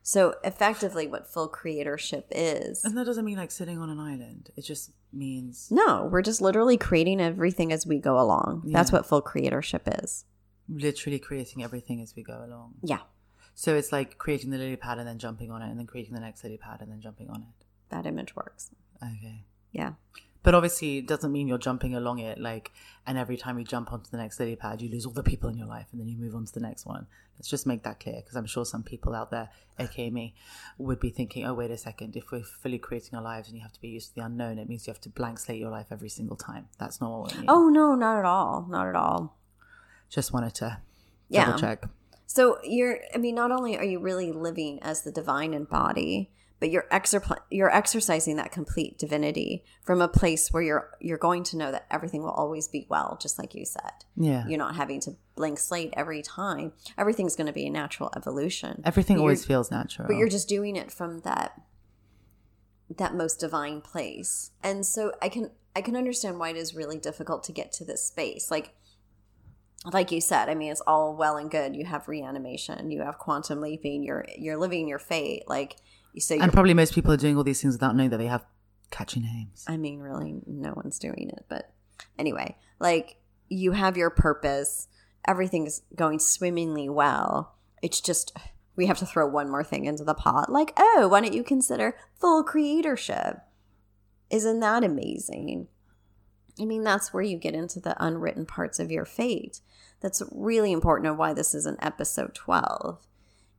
So, 0.05 0.35
effectively, 0.43 1.07
what 1.07 1.29
full 1.33 1.49
creatorship 1.49 2.25
is 2.33 2.85
And 2.85 2.97
that 2.97 3.07
doesn't 3.07 3.25
mean 3.25 3.37
like 3.37 3.53
sitting 3.53 3.79
on 3.79 3.89
an 3.91 4.01
island. 4.01 4.51
It 4.57 4.63
just 4.63 4.91
means 5.13 5.69
no, 5.71 6.09
we're 6.11 6.23
just 6.23 6.41
literally 6.41 6.77
creating 6.77 7.21
everything 7.21 7.73
as 7.73 7.87
we 7.87 7.99
go 7.99 8.19
along. 8.19 8.63
That's 8.67 8.91
what 8.91 9.07
full 9.07 9.23
creatorship 9.23 9.83
is. 10.03 10.25
literally 10.69 11.19
creating 11.21 11.63
everything 11.63 12.01
as 12.01 12.15
we 12.17 12.23
go 12.25 12.43
along. 12.45 12.75
Yeah, 12.83 13.01
So 13.55 13.77
it's 13.77 13.93
like 13.93 14.19
creating 14.19 14.51
the 14.51 14.59
lily 14.59 14.77
pad 14.77 14.99
and 14.99 15.07
then 15.07 15.19
jumping 15.19 15.51
on 15.53 15.63
it, 15.63 15.69
and 15.71 15.79
then 15.79 15.87
creating 15.87 16.15
the 16.15 16.21
next 16.21 16.43
lily 16.43 16.57
pad 16.57 16.81
and 16.81 16.91
then 16.91 17.01
jumping 17.01 17.29
on 17.31 17.43
it. 17.43 17.67
that 17.91 18.07
image 18.07 18.35
works. 18.35 18.71
Okay. 19.03 19.45
Yeah. 19.71 19.93
But 20.45 20.55
obviously, 20.57 20.99
it 20.99 21.07
doesn't 21.07 21.31
mean 21.31 21.47
you're 21.47 21.57
jumping 21.59 21.95
along 21.95 22.19
it 22.19 22.39
like, 22.39 22.73
and 23.07 23.17
every 23.17 23.37
time 23.37 23.59
you 23.59 23.65
jump 23.65 23.93
onto 23.93 24.11
the 24.11 24.17
next 24.17 24.41
lily 24.41 24.57
pad, 24.57 24.83
you 24.83 24.89
lose 24.89 25.07
all 25.07 25.13
the 25.13 25.23
people 25.23 25.49
in 25.49 25.57
your 25.57 25.69
life, 25.69 25.87
and 25.93 26.01
then 26.01 26.09
you 26.09 26.17
move 26.17 26.35
on 26.35 26.45
to 26.47 26.53
the 26.53 26.59
next 26.61 26.85
one. 26.85 27.07
Let's 27.39 27.49
just 27.49 27.65
make 27.67 27.85
that 27.85 28.01
clear, 28.01 28.17
because 28.17 28.35
I'm 28.35 28.47
sure 28.47 28.65
some 28.65 28.83
people 28.83 29.15
out 29.15 29.31
there, 29.31 29.51
aka 29.79 30.11
me, 30.11 30.35
would 30.79 30.99
be 30.99 31.11
thinking, 31.11 31.45
"Oh, 31.47 31.55
wait 31.55 31.71
a 31.71 31.79
second. 31.79 32.17
If 32.17 32.33
we're 32.33 32.43
fully 32.43 32.79
creating 32.79 33.17
our 33.17 33.23
lives 33.23 33.49
and 33.49 33.57
you 33.57 33.63
have 33.63 33.73
to 33.73 33.81
be 33.81 33.89
used 33.89 34.09
to 34.11 34.15
the 34.17 34.25
unknown, 34.25 34.59
it 34.59 34.69
means 34.69 34.87
you 34.87 34.93
have 34.93 35.01
to 35.03 35.09
blank 35.09 35.39
slate 35.39 35.61
your 35.61 35.71
life 35.71 35.87
every 35.91 36.09
single 36.09 36.37
time. 36.37 36.69
That's 36.79 37.01
not 37.01 37.11
what 37.21 37.33
we 37.33 37.39
mean. 37.41 37.47
Oh 37.49 37.69
no, 37.69 37.95
not 37.95 38.19
at 38.19 38.25
all. 38.25 38.67
Not 38.69 38.89
at 38.89 38.97
all. 38.97 39.39
just 40.09 40.33
wanted 40.33 40.55
to 40.57 40.79
Yeah. 41.29 41.47
double 41.47 41.59
check. 41.59 41.85
So 42.27 42.59
you're 42.65 42.99
I 43.15 43.19
mean 43.19 43.35
not 43.35 43.51
only 43.51 43.79
are 43.79 43.85
you 43.85 43.99
really 43.99 44.31
living 44.33 44.83
as 44.83 45.03
the 45.03 45.11
divine 45.13 45.55
in 45.55 45.65
body, 45.65 46.31
but 46.63 46.71
you're 46.71 46.87
exer- 46.93 47.41
you're 47.51 47.75
exercising 47.75 48.37
that 48.37 48.53
complete 48.53 48.97
divinity 48.97 49.65
from 49.83 50.01
a 50.01 50.07
place 50.07 50.53
where 50.53 50.63
you're 50.63 50.91
you're 51.01 51.19
going 51.19 51.43
to 51.43 51.57
know 51.57 51.73
that 51.73 51.87
everything 51.91 52.23
will 52.23 52.31
always 52.31 52.69
be 52.69 52.87
well, 52.89 53.19
just 53.21 53.37
like 53.37 53.53
you 53.53 53.65
said. 53.65 53.91
Yeah. 54.15 54.47
You're 54.47 54.59
not 54.59 54.77
having 54.77 55.01
to 55.01 55.17
blank 55.35 55.59
slate 55.59 55.93
every 55.97 56.23
time. 56.23 56.73
Everything's 56.97 57.35
going 57.35 57.49
to 57.49 57.53
be 57.53 57.67
a 57.67 57.71
natural 57.71 58.13
evolution. 58.15 58.81
Everything 58.85 59.17
But 59.17 59.23
always 59.23 59.45
feels 59.45 59.73
natural. 59.73 60.07
but 60.07 60.17
you're 60.17 60.29
just 60.29 60.49
doing 60.49 60.77
it 60.77 60.93
from 60.93 61.23
that 61.23 61.61
that 62.97 63.15
most 63.17 63.41
divine 63.41 63.81
place 63.81 64.51
and 64.63 64.85
so 64.85 65.13
i 65.23 65.29
can 65.29 65.51
i 65.75 65.81
can 65.81 65.97
understand 65.97 66.39
why 66.39 66.51
it 66.51 66.57
is 66.57 66.75
really 66.75 66.99
difficult 66.99 67.43
to 67.43 67.51
get 67.51 67.73
to 67.73 67.87
this 67.87 68.05
space 68.07 68.51
like 68.51 68.75
like 69.95 70.13
you 70.13 70.21
said 70.21 70.51
i 70.51 70.55
mean 70.55 70.71
it's 70.71 70.83
all 70.83 71.17
well 71.17 71.39
and 71.39 71.51
good 71.51 71.75
you 71.75 71.87
have 71.87 72.07
reanimation 72.07 72.91
you 72.91 73.01
have 73.01 73.19
quantum 73.19 73.63
leaping 73.63 74.03
you're 74.05 74.27
you're 74.37 74.59
living 74.59 74.87
your 74.87 74.99
fate 74.99 75.43
like 75.49 75.77
so 76.19 76.35
you're, 76.35 76.43
and 76.43 76.53
probably 76.53 76.75
most 76.75 76.95
people 76.95 77.13
are 77.13 77.17
doing 77.17 77.37
all 77.37 77.45
these 77.45 77.61
things 77.61 77.75
without 77.75 77.97
knowing 77.97 78.11
that 78.11 78.19
they 78.19 78.27
have 78.27 78.45
catchy 78.91 79.21
names. 79.21 79.65
i 79.69 79.77
mean 79.77 80.01
really 80.01 80.35
no 80.47 80.73
one's 80.77 80.99
doing 80.99 81.31
it 81.31 81.47
but 81.49 81.73
anyway 82.19 82.55
like 82.79 83.17
you 83.53 83.73
have 83.73 83.97
your 83.97 84.11
purpose, 84.11 84.89
everything's 85.27 85.83
going 85.95 86.19
swimmingly 86.19 86.89
well. 86.89 87.55
It's 87.83 88.01
just 88.01 88.37
we 88.75 88.87
have 88.87 88.99
to 88.99 89.07
throw 89.07 89.27
one 89.27 89.51
more 89.51 89.65
thing 89.65 89.85
into 89.85 90.05
the 90.05 90.15
pot. 90.15 90.51
Like, 90.51 90.73
oh, 90.77 91.09
why 91.09 91.21
don't 91.21 91.35
you 91.35 91.45
consider 91.45 91.97
full 92.19 92.43
creatorship? 92.43 93.41
Isn't 94.31 94.61
that 94.61 94.83
amazing? 94.83 95.69
I 96.61 96.65
mean, 96.65 96.83
that's 96.83 97.13
where 97.13 97.23
you 97.23 97.37
get 97.37 97.55
into 97.55 97.81
the 97.81 97.95
unwritten 98.03 98.47
parts 98.47 98.79
of 98.79 98.91
your 98.91 99.05
fate. 99.05 99.61
That's 100.01 100.23
really 100.33 100.73
important 100.73 101.09
and 101.09 101.19
why 101.19 101.35
this 101.35 101.55
is 101.55 101.67
an 101.67 101.77
episode 101.81 102.35
12 102.35 102.99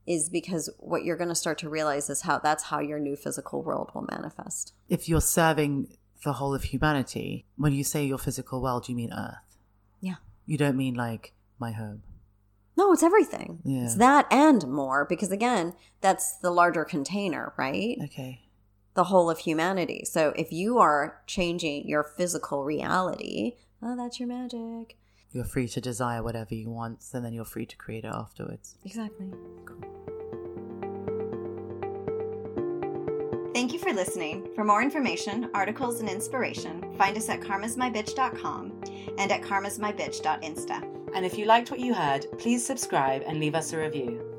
is 0.06 0.30
because 0.30 0.70
what 0.78 1.04
you're 1.04 1.18
going 1.18 1.30
to 1.30 1.36
start 1.36 1.58
to 1.60 1.70
realize 1.70 2.10
is 2.10 2.22
how 2.22 2.40
that's 2.40 2.66
how 2.66 2.80
your 2.80 3.00
new 3.00 3.16
physical 3.16 3.64
world 3.64 3.92
will 3.94 4.08
manifest. 4.12 4.74
If 4.90 5.08
you're 5.08 5.22
serving 5.22 5.96
the 6.24 6.34
whole 6.34 6.54
of 6.54 6.64
humanity, 6.64 7.46
when 7.56 7.74
you 7.74 7.84
say 7.84 8.06
your 8.06 8.18
physical 8.18 8.62
world, 8.62 8.90
you 8.90 8.96
mean 8.96 9.14
Earth. 9.14 9.58
Yeah. 10.02 10.16
You 10.46 10.58
don't 10.58 10.78
mean 10.78 10.96
like 10.96 11.34
my 11.60 11.72
home. 11.72 12.04
No, 12.76 12.92
it's 12.92 13.04
everything. 13.04 13.60
Yeah. 13.64 13.84
It's 13.84 13.96
that 13.96 14.26
and 14.32 14.68
more 14.68 15.06
because 15.06 15.32
again, 15.32 15.74
that's 16.02 16.38
the 16.38 16.52
larger 16.52 16.84
container, 16.84 17.54
right? 17.58 17.98
Okay. 18.04 18.42
The 18.96 19.06
whole 19.06 19.30
of 19.30 19.40
humanity. 19.40 20.04
So 20.06 20.34
if 20.36 20.52
you 20.52 20.80
are 20.80 21.22
changing 21.28 21.88
your 21.88 22.04
physical 22.04 22.64
reality, 22.64 23.54
oh, 23.82 23.96
that's 23.96 24.20
your 24.20 24.28
magic. 24.28 24.98
You're 25.34 25.44
free 25.44 25.68
to 25.70 25.82
desire 25.82 26.22
whatever 26.22 26.54
you 26.54 26.70
want, 26.70 27.04
and 27.14 27.26
then 27.26 27.34
you're 27.34 27.44
free 27.44 27.66
to 27.66 27.76
create 27.76 28.06
it 28.06 28.14
afterwards. 28.14 28.76
Exactly. 28.86 29.32
Thank 33.54 33.74
you 33.74 33.80
for 33.80 33.94
listening. 33.94 34.48
For 34.56 34.64
more 34.64 34.82
information, 34.82 35.50
articles, 35.54 36.00
and 36.00 36.10
inspiration, 36.10 36.96
find 36.98 37.18
us 37.18 37.30
at 37.30 37.40
karmasmybitch.com 37.40 38.84
and 39.18 39.32
at 39.32 39.42
karmasmybitch.insta. 39.42 40.90
And 41.16 41.26
if 41.26 41.38
you 41.38 41.46
liked 41.46 41.72
what 41.72 41.80
you 41.80 41.94
heard, 41.94 42.26
please 42.38 42.66
subscribe 42.66 43.24
and 43.26 43.40
leave 43.40 43.56
us 43.56 43.74
a 43.74 43.78
review. 43.78 44.33